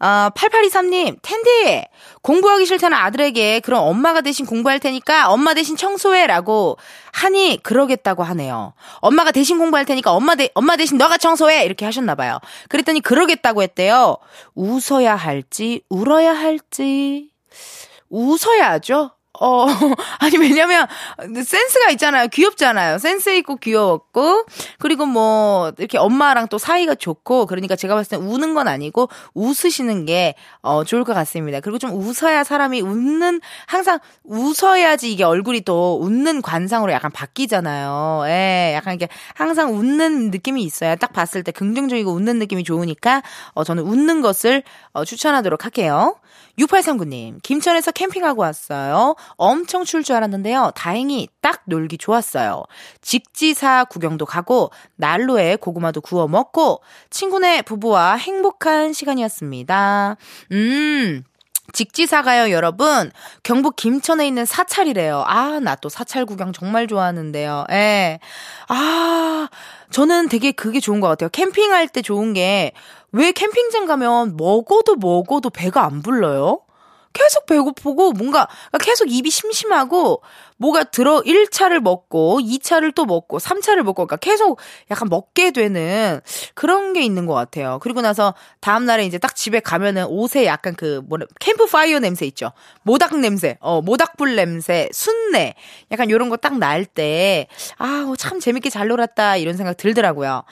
어, 0.00 0.30
8823님, 0.34 1.18
텐디! 1.22 1.84
공부하기 2.22 2.66
싫다는 2.66 2.96
아들에게 2.96 3.60
그럼 3.60 3.84
엄마가 3.84 4.20
대신 4.20 4.44
공부할 4.46 4.80
테니까 4.80 5.30
엄마 5.30 5.54
대신 5.54 5.76
청소해! 5.76 6.26
라고 6.26 6.76
하니 7.12 7.60
그러겠다고 7.62 8.22
하네요. 8.22 8.74
엄마가 8.96 9.30
대신 9.32 9.58
공부할 9.58 9.84
테니까 9.84 10.12
엄마, 10.12 10.34
대, 10.34 10.50
엄마 10.54 10.76
대신 10.76 10.98
너가 10.98 11.16
청소해! 11.18 11.64
이렇게 11.64 11.84
하셨나봐요. 11.84 12.38
그랬더니 12.68 13.00
그러겠다고 13.00 13.62
했대요. 13.62 14.18
웃어야 14.54 15.14
할지, 15.16 15.82
울어야 15.88 16.32
할지. 16.32 17.30
웃어야죠. 18.10 19.13
어, 19.40 19.66
아니, 20.20 20.38
왜냐면, 20.38 20.86
센스가 21.18 21.90
있잖아요. 21.92 22.28
귀엽잖아요. 22.28 22.98
센스 22.98 23.30
있고 23.30 23.56
귀여웠고, 23.56 24.44
그리고 24.78 25.06
뭐, 25.06 25.72
이렇게 25.78 25.98
엄마랑 25.98 26.46
또 26.48 26.56
사이가 26.58 26.94
좋고, 26.94 27.46
그러니까 27.46 27.74
제가 27.74 27.96
봤을 27.96 28.16
땐 28.18 28.26
우는 28.28 28.54
건 28.54 28.68
아니고, 28.68 29.08
웃으시는 29.34 30.06
게, 30.06 30.36
어, 30.62 30.84
좋을 30.84 31.02
것 31.02 31.14
같습니다. 31.14 31.58
그리고 31.58 31.78
좀 31.78 31.90
웃어야 31.90 32.44
사람이 32.44 32.80
웃는, 32.82 33.40
항상 33.66 33.98
웃어야지 34.22 35.10
이게 35.12 35.24
얼굴이 35.24 35.62
또 35.62 35.98
웃는 36.00 36.40
관상으로 36.40 36.92
약간 36.92 37.10
바뀌잖아요. 37.10 38.22
예, 38.26 38.72
약간 38.76 38.94
이게 38.94 39.08
항상 39.34 39.74
웃는 39.74 40.30
느낌이 40.30 40.62
있어야 40.62 40.94
딱 40.94 41.12
봤을 41.12 41.42
때 41.42 41.50
긍정적이고 41.50 42.12
웃는 42.12 42.38
느낌이 42.38 42.62
좋으니까, 42.62 43.22
어, 43.54 43.64
저는 43.64 43.82
웃는 43.82 44.20
것을, 44.20 44.62
어, 44.92 45.04
추천하도록 45.04 45.64
할게요. 45.64 46.14
6839님, 46.58 47.42
김천에서 47.42 47.90
캠핑하고 47.90 48.42
왔어요. 48.42 49.16
엄청 49.36 49.84
추울 49.84 50.04
줄 50.04 50.16
알았는데요. 50.16 50.72
다행히 50.74 51.28
딱 51.40 51.62
놀기 51.66 51.98
좋았어요. 51.98 52.62
직지사 53.00 53.84
구경도 53.84 54.26
가고, 54.26 54.70
난로에 54.96 55.56
고구마도 55.56 56.00
구워 56.00 56.28
먹고, 56.28 56.80
친구네 57.10 57.62
부부와 57.62 58.14
행복한 58.14 58.92
시간이었습니다. 58.92 60.16
음. 60.52 61.24
직지사가요, 61.74 62.50
여러분. 62.52 63.10
경북 63.42 63.76
김천에 63.76 64.26
있는 64.26 64.46
사찰이래요. 64.46 65.24
아, 65.26 65.60
나 65.60 65.76
또 65.76 65.88
사찰 65.90 66.24
구경 66.24 66.52
정말 66.54 66.86
좋아하는데요. 66.86 67.66
예. 67.72 68.18
아, 68.68 69.48
저는 69.90 70.28
되게 70.30 70.52
그게 70.52 70.80
좋은 70.80 71.00
것 71.00 71.08
같아요. 71.08 71.28
캠핑할 71.30 71.88
때 71.88 72.00
좋은 72.02 72.32
게, 72.32 72.72
왜 73.12 73.32
캠핑장 73.32 73.86
가면 73.86 74.36
먹어도 74.36 74.96
먹어도 74.96 75.50
배가 75.50 75.84
안 75.84 76.02
불러요? 76.02 76.60
계속 77.14 77.46
배고프고 77.46 78.12
뭔가 78.12 78.46
계속 78.80 79.10
입이 79.10 79.30
심심하고 79.30 80.20
뭐가 80.56 80.84
들어 80.84 81.20
1차를 81.22 81.80
먹고 81.80 82.38
2차를 82.40 82.94
또 82.94 83.06
먹고 83.06 83.38
3차를 83.38 83.78
먹고 83.82 84.06
그러니까 84.06 84.16
계속 84.16 84.58
약간 84.90 85.08
먹게 85.08 85.50
되는 85.50 86.20
그런 86.54 86.92
게 86.92 87.02
있는 87.02 87.26
것 87.26 87.34
같아요. 87.34 87.78
그리고 87.82 88.02
나서 88.02 88.34
다음 88.60 88.84
날에 88.84 89.04
이제 89.06 89.18
딱 89.18 89.34
집에 89.34 89.60
가면은 89.60 90.04
옷에 90.06 90.44
약간 90.46 90.74
그 90.76 91.02
뭐래 91.08 91.24
캠프 91.40 91.66
파이어 91.66 91.98
냄새 92.00 92.26
있죠. 92.26 92.52
모닥 92.82 93.16
냄새, 93.18 93.56
어 93.60 93.80
모닥불 93.82 94.36
냄새, 94.36 94.88
순내 94.92 95.54
약간 95.90 96.10
요런 96.10 96.28
거 96.28 96.36
딱 96.36 96.54
날 96.58 96.84
때 96.84 97.46
아, 97.78 98.12
참 98.18 98.38
재밌게 98.40 98.70
잘 98.70 98.88
놀았다 98.88 99.36
이런 99.36 99.56
생각 99.56 99.76
들더라고요. 99.76 100.42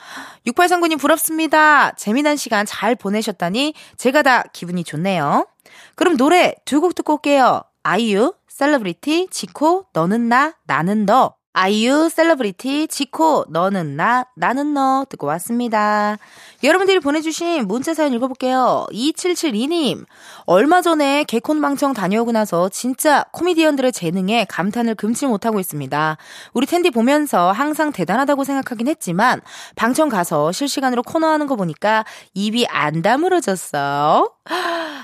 6839님 0.47 0.99
부럽습니다. 0.99 1.91
재미난 1.91 2.35
시간 2.37 2.65
잘 2.65 2.95
보내셨다니 2.95 3.73
제가 3.97 4.21
다 4.23 4.43
기분이 4.53 4.83
좋네요. 4.83 5.45
그럼 5.95 6.17
노래 6.17 6.55
두 6.65 6.79
곡 6.81 6.95
듣고 6.95 7.13
올게요. 7.13 7.61
아이유 7.83 8.33
셀러브리티, 8.47 9.29
지코, 9.31 9.85
너는 9.93 10.29
나, 10.29 10.53
나는 10.65 11.05
너. 11.07 11.33
아이유, 11.53 12.07
셀러브리티, 12.09 12.87
지코, 12.87 13.45
너는 13.49 13.95
나, 13.95 14.25
나는 14.35 14.73
너 14.75 15.05
듣고 15.09 15.25
왔습니다. 15.27 16.17
여러분들이 16.63 16.99
보내주신 16.99 17.67
문자 17.67 17.93
사연 17.95 18.13
읽어볼게요. 18.13 18.85
2772님, 18.91 20.05
얼마 20.45 20.81
전에 20.81 21.23
개콘 21.23 21.61
방청 21.61 21.93
다녀오고 21.93 22.33
나서 22.33 22.67
진짜 22.69 23.23
코미디언들의 23.31 23.91
재능에 23.91 24.45
감탄을 24.49 24.95
금치 24.95 25.25
못하고 25.25 25.59
있습니다. 25.59 26.17
우리 26.53 26.65
텐디 26.65 26.89
보면서 26.89 27.51
항상 27.51 27.91
대단하다고 27.91 28.43
생각하긴 28.43 28.87
했지만, 28.87 29.41
방청 29.75 30.09
가서 30.09 30.51
실시간으로 30.51 31.03
코너 31.03 31.27
하는 31.27 31.47
거 31.47 31.55
보니까 31.55 32.05
입이 32.33 32.65
안 32.67 33.01
다물어졌어. 33.01 34.31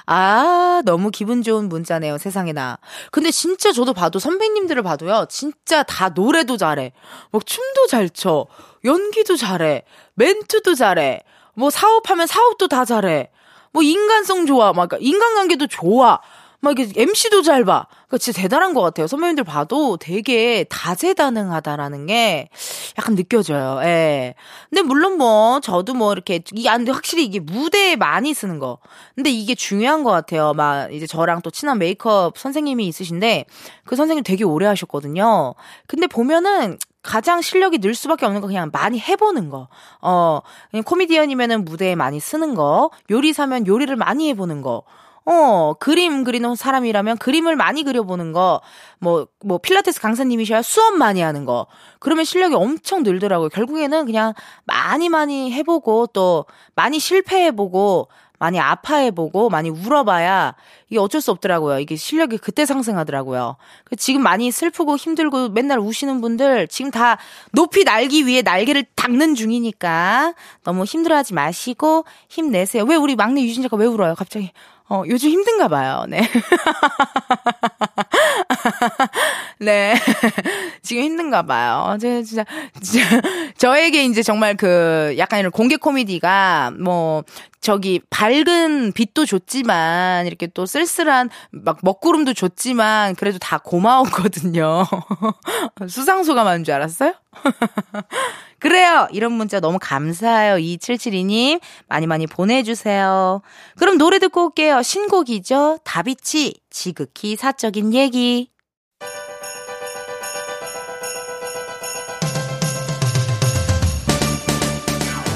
아, 0.06 0.82
너무 0.86 1.12
기분 1.12 1.42
좋은 1.42 1.70
문자네요, 1.70 2.18
세상에나. 2.18 2.78
근데 3.12 3.32
진짜 3.32 3.72
저도 3.72 3.94
봐도 3.94 4.20
선배님들을 4.20 4.84
봐도요, 4.84 5.28
진짜 5.30 5.84
다 5.84 6.10
노래도 6.10 6.58
잘해. 6.58 6.92
막 7.32 7.46
춤도 7.46 7.88
잘 7.88 8.10
춰. 8.10 8.48
연기도 8.84 9.36
잘해. 9.36 9.84
멘트도 10.16 10.76
잘해. 10.76 11.22
뭐 11.54 11.70
사업하면 11.70 12.28
사업도 12.28 12.68
다 12.68 12.86
잘해. 12.86 13.30
뭐 13.72 13.84
인간성 13.84 14.46
좋아. 14.46 14.74
막 14.74 14.90
인간관계도 15.00 15.68
좋아. 15.68 16.20
막 16.62 16.78
이게 16.78 16.92
MC도 17.02 17.42
잘 17.42 17.64
봐. 17.64 17.88
그러니까 18.08 18.18
진짜 18.18 18.42
대단한 18.42 18.74
것 18.74 18.82
같아요. 18.82 19.08
선배님들 19.08 19.46
봐도 19.46 19.96
되게 19.98 20.66
다재다능하다라는 20.70 22.08
게 22.08 22.50
약간 22.98 23.16
느껴져요. 23.16 23.80
예. 23.84 24.36
근데 24.70 24.82
물론 24.82 25.18
뭐 25.18 25.62
저도 25.62 25.94
뭐 25.94 26.12
이렇게 26.12 26.42
이게 26.54 26.68
안 26.68 26.84
돼. 26.84 26.92
확실히 26.92 27.24
이게 27.24 27.40
무대에 27.40 27.96
많이 27.96 28.34
쓰는 28.34 28.60
거. 28.60 28.80
근데 29.16 29.30
이게 29.30 29.56
중요한 29.56 30.04
것 30.04 30.12
같아요. 30.12 30.54
막 30.54 30.94
이제 30.94 31.08
저랑 31.08 31.42
또 31.44 31.50
친한 31.50 31.78
메이크업 31.78 32.38
선생님이 32.38 32.88
있으신데 32.88 33.46
그 33.86 33.96
선생님 33.96 34.24
되게 34.24 34.44
오래 34.44 34.66
하셨거든요. 34.66 35.56
근데 35.88 36.08
보면은 36.08 36.78
가장 37.10 37.42
실력이 37.42 37.80
늘 37.80 37.96
수밖에 37.96 38.28
없는 38.28 38.40
거 38.40 38.46
그냥 38.46 38.70
많이 38.72 39.00
해보는 39.00 39.50
거. 39.50 39.68
어, 40.00 40.42
코미디언이면은 40.86 41.66
무대에 41.66 41.96
많이 41.96 42.20
쓰는 42.20 42.54
거. 42.54 42.92
요리사면 43.10 43.66
요리를 43.66 43.96
많이 43.96 44.30
해보는 44.30 44.62
거. 44.62 44.84
어, 45.26 45.74
그림 45.80 46.24
그리는 46.24 46.56
사람이라면 46.56 47.18
그림을 47.18 47.56
많이 47.56 47.82
그려보는 47.84 48.32
거, 48.32 48.62
뭐, 49.00 49.26
뭐, 49.44 49.58
필라테스 49.58 50.02
강사님이셔야 50.02 50.62
수업 50.62 50.98
많이 50.98 51.22
하는 51.22 51.46
거. 51.46 51.66
그러면 52.00 52.26
실력이 52.26 52.54
엄청 52.54 53.02
늘더라고요. 53.02 53.50
결국에는 53.50 54.06
그냥 54.06 54.34
많이 54.66 55.10
많이 55.10 55.52
해보고, 55.52 56.08
또, 56.14 56.46
많이 56.76 57.00
실패해보고, 57.00 58.08
많이 58.40 58.60
아파해보고, 58.60 59.50
많이 59.50 59.70
울어봐야, 59.70 60.56
이게 60.90 61.00
어쩔 61.00 61.22
수 61.22 61.30
없더라고요. 61.32 61.80
이게 61.80 61.96
실력이 61.96 62.38
그때 62.38 62.66
상승하더라고요. 62.66 63.58
그 63.84 63.96
지금 63.96 64.24
많이 64.24 64.50
슬프고 64.50 64.96
힘들고 64.96 65.50
맨날 65.50 65.78
우시는 65.80 66.22
분들, 66.22 66.68
지금 66.70 66.90
다 66.90 67.18
높이 67.52 67.84
날기 67.84 68.26
위해 68.26 68.42
날개를 68.42 68.86
닦는 68.96 69.36
중이니까, 69.36 70.34
너무 70.64 70.86
힘들어하지 70.86 71.34
마시고, 71.34 72.06
힘내세요. 72.30 72.86
왜 72.86 72.96
우리 72.96 73.16
막내 73.16 73.44
유진 73.44 73.62
작가 73.62 73.78
왜 73.78 73.86
울어요, 73.86 74.16
갑자기? 74.16 74.52
어, 74.90 75.04
요즘 75.08 75.30
힘든가 75.30 75.68
봐요. 75.68 76.06
네. 76.10 76.22
네. 79.60 79.94
지금 80.82 81.04
힘든가 81.04 81.44
봐요. 81.44 81.96
제가 82.02 82.24
진짜, 82.24 82.44
진짜, 82.82 83.22
저에게 83.58 84.04
이제 84.06 84.24
정말 84.24 84.58
그, 84.58 85.14
약간 85.20 85.40
이런 85.40 85.52
공개 85.52 85.76
코미디가, 85.78 86.72
뭐, 86.80 87.24
저기, 87.62 88.00
밝은 88.10 88.94
빛도 88.94 89.28
좋지만, 89.28 90.26
이렇게 90.26 90.48
또 90.48 90.66
쓸쓸한, 90.66 91.30
막, 91.52 91.78
먹구름도 91.84 92.34
좋지만, 92.34 93.14
그래도 93.16 93.38
다 93.38 93.60
고마웠거든요. 93.60 94.86
수상소감하는 95.88 96.64
줄 96.64 96.74
알았어요? 96.74 97.14
그래요. 98.60 99.08
이런 99.12 99.32
문자 99.34 99.60
너무 99.60 99.78
감사해요. 99.82 100.56
2772님. 100.56 101.60
많이 101.88 102.08
많이 102.08 102.28
보내주세요. 102.28 103.42
그럼 103.78 103.98
노래 103.98 104.20
듣고 104.20 104.46
올게요. 104.46 104.82
신곡이죠. 104.82 105.80
다비치. 105.84 106.56
지극히 106.70 107.36
사적인 107.36 107.94
얘기. 107.94 108.50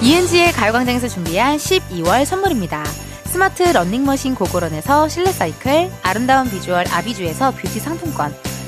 이은지의 0.03 0.51
가요광장에서 0.51 1.07
준비한 1.07 1.55
12월 1.55 2.25
선물입니다. 2.25 2.83
스마트 3.23 3.63
러닝머신 3.63 4.35
고고런에서 4.35 5.07
실내 5.07 5.31
사이클, 5.31 5.89
아름다운 6.03 6.49
비주얼 6.49 6.85
아비주에서 6.89 7.51
뷰티 7.51 7.79
상품권, 7.79 8.35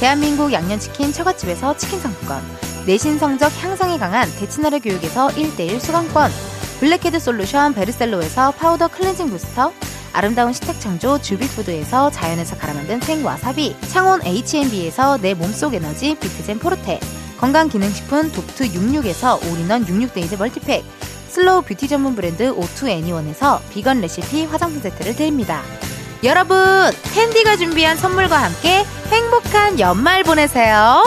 대한민국 0.00 0.50
양념치킨 0.50 1.12
처갓집에서 1.12 1.76
치킨 1.76 2.00
상품권, 2.00 2.42
내신 2.86 3.18
성적 3.18 3.52
향상에 3.62 3.98
강한 3.98 4.32
대치나래 4.36 4.78
교육에서 4.78 5.28
1대1 5.28 5.78
수강권, 5.78 6.30
블랙헤드 6.80 7.20
솔루션 7.20 7.74
베르셀로에서 7.74 8.52
파우더 8.52 8.88
클렌징 8.88 9.28
부스터, 9.28 9.70
아름다운 10.14 10.54
식탁 10.54 10.80
창조 10.80 11.20
주비푸드에서 11.20 12.10
자연에서 12.12 12.56
갈아 12.56 12.72
만든 12.72 12.98
생와사비, 13.02 13.76
창원 13.88 14.24
H&B에서 14.24 15.18
내 15.18 15.34
몸속 15.34 15.74
에너지 15.74 16.14
비트젠 16.14 16.60
포르테, 16.60 16.98
건강기능식품 17.38 18.32
독트 18.32 18.70
66에서 18.72 19.52
올인원 19.52 19.84
66데이즈 19.84 20.38
멀티팩, 20.38 20.82
슬로우 21.28 21.60
뷰티 21.60 21.88
전문 21.88 22.16
브랜드 22.16 22.48
오투 22.48 22.88
애니원에서 22.88 23.60
비건 23.70 24.00
레시피 24.00 24.46
화장품 24.46 24.80
세트를 24.80 25.14
드립니다. 25.14 25.62
여러분, 26.24 26.56
텐디가 27.12 27.56
준비한 27.58 27.98
선물과 27.98 28.42
함께 28.42 28.84
행복한 29.10 29.78
연말 29.80 30.22
보내세요. 30.22 31.02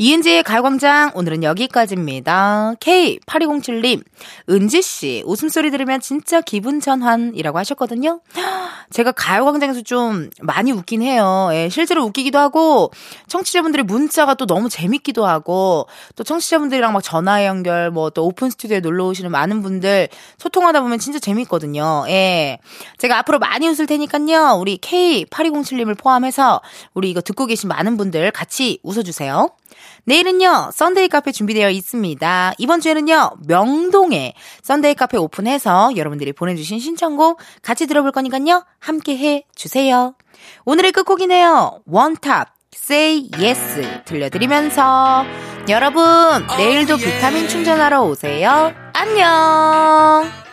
이은지의 0.00 0.44
가요광장 0.44 1.10
오늘은 1.16 1.42
여기까지입니다. 1.42 2.74
K8207님, 2.78 4.04
은지씨, 4.48 5.24
웃음소리 5.26 5.72
들으면 5.72 6.00
진짜 6.00 6.40
기분 6.40 6.78
전환이라고 6.78 7.58
하셨거든요. 7.58 8.20
제가 8.90 9.10
가요광장에서 9.10 9.82
좀 9.82 10.30
많이 10.40 10.70
웃긴 10.70 11.02
해요. 11.02 11.48
예, 11.52 11.68
실제로 11.68 12.04
웃기기도 12.04 12.38
하고, 12.38 12.92
청취자분들의 13.26 13.86
문자가 13.86 14.34
또 14.34 14.46
너무 14.46 14.68
재밌기도 14.68 15.26
하고, 15.26 15.88
또 16.14 16.22
청취자분들이랑 16.22 16.92
막 16.92 17.02
전화 17.02 17.44
연결, 17.44 17.90
뭐 17.90 18.10
또 18.10 18.24
오픈 18.24 18.50
스튜디오에 18.50 18.78
놀러 18.80 19.06
오시는 19.06 19.32
많은 19.32 19.62
분들 19.62 20.08
소통하다 20.38 20.80
보면 20.82 21.00
진짜 21.00 21.18
재밌거든요. 21.18 22.04
예. 22.08 22.58
제가 22.98 23.18
앞으로 23.18 23.40
많이 23.40 23.66
웃을 23.66 23.86
테니까요. 23.86 24.58
우리 24.60 24.78
K8207님을 24.78 25.98
포함해서 25.98 26.62
우리 26.94 27.10
이거 27.10 27.20
듣고 27.20 27.46
계신 27.46 27.68
많은 27.68 27.96
분들 27.96 28.30
같이 28.30 28.78
웃어주세요. 28.84 29.50
내일은요, 30.04 30.70
썬데이 30.72 31.08
카페 31.08 31.32
준비되어 31.32 31.70
있습니다. 31.70 32.54
이번 32.58 32.80
주에는요, 32.80 33.32
명동에 33.46 34.34
썬데이 34.62 34.94
카페 34.94 35.18
오픈해서 35.18 35.96
여러분들이 35.96 36.32
보내주신 36.32 36.78
신청곡 36.80 37.38
같이 37.62 37.86
들어볼 37.86 38.12
거니까요, 38.12 38.64
함께 38.78 39.16
해 39.16 39.44
주세요. 39.54 40.14
오늘의 40.64 40.92
끝곡이네요. 40.92 41.80
원탑, 41.86 42.48
Say 42.74 43.30
Yes 43.38 44.04
들려드리면서 44.04 45.24
여러분, 45.68 46.02
내일도 46.56 46.96
비타민 46.96 47.48
충전하러 47.48 48.02
오세요. 48.02 48.72
안녕! 48.94 50.47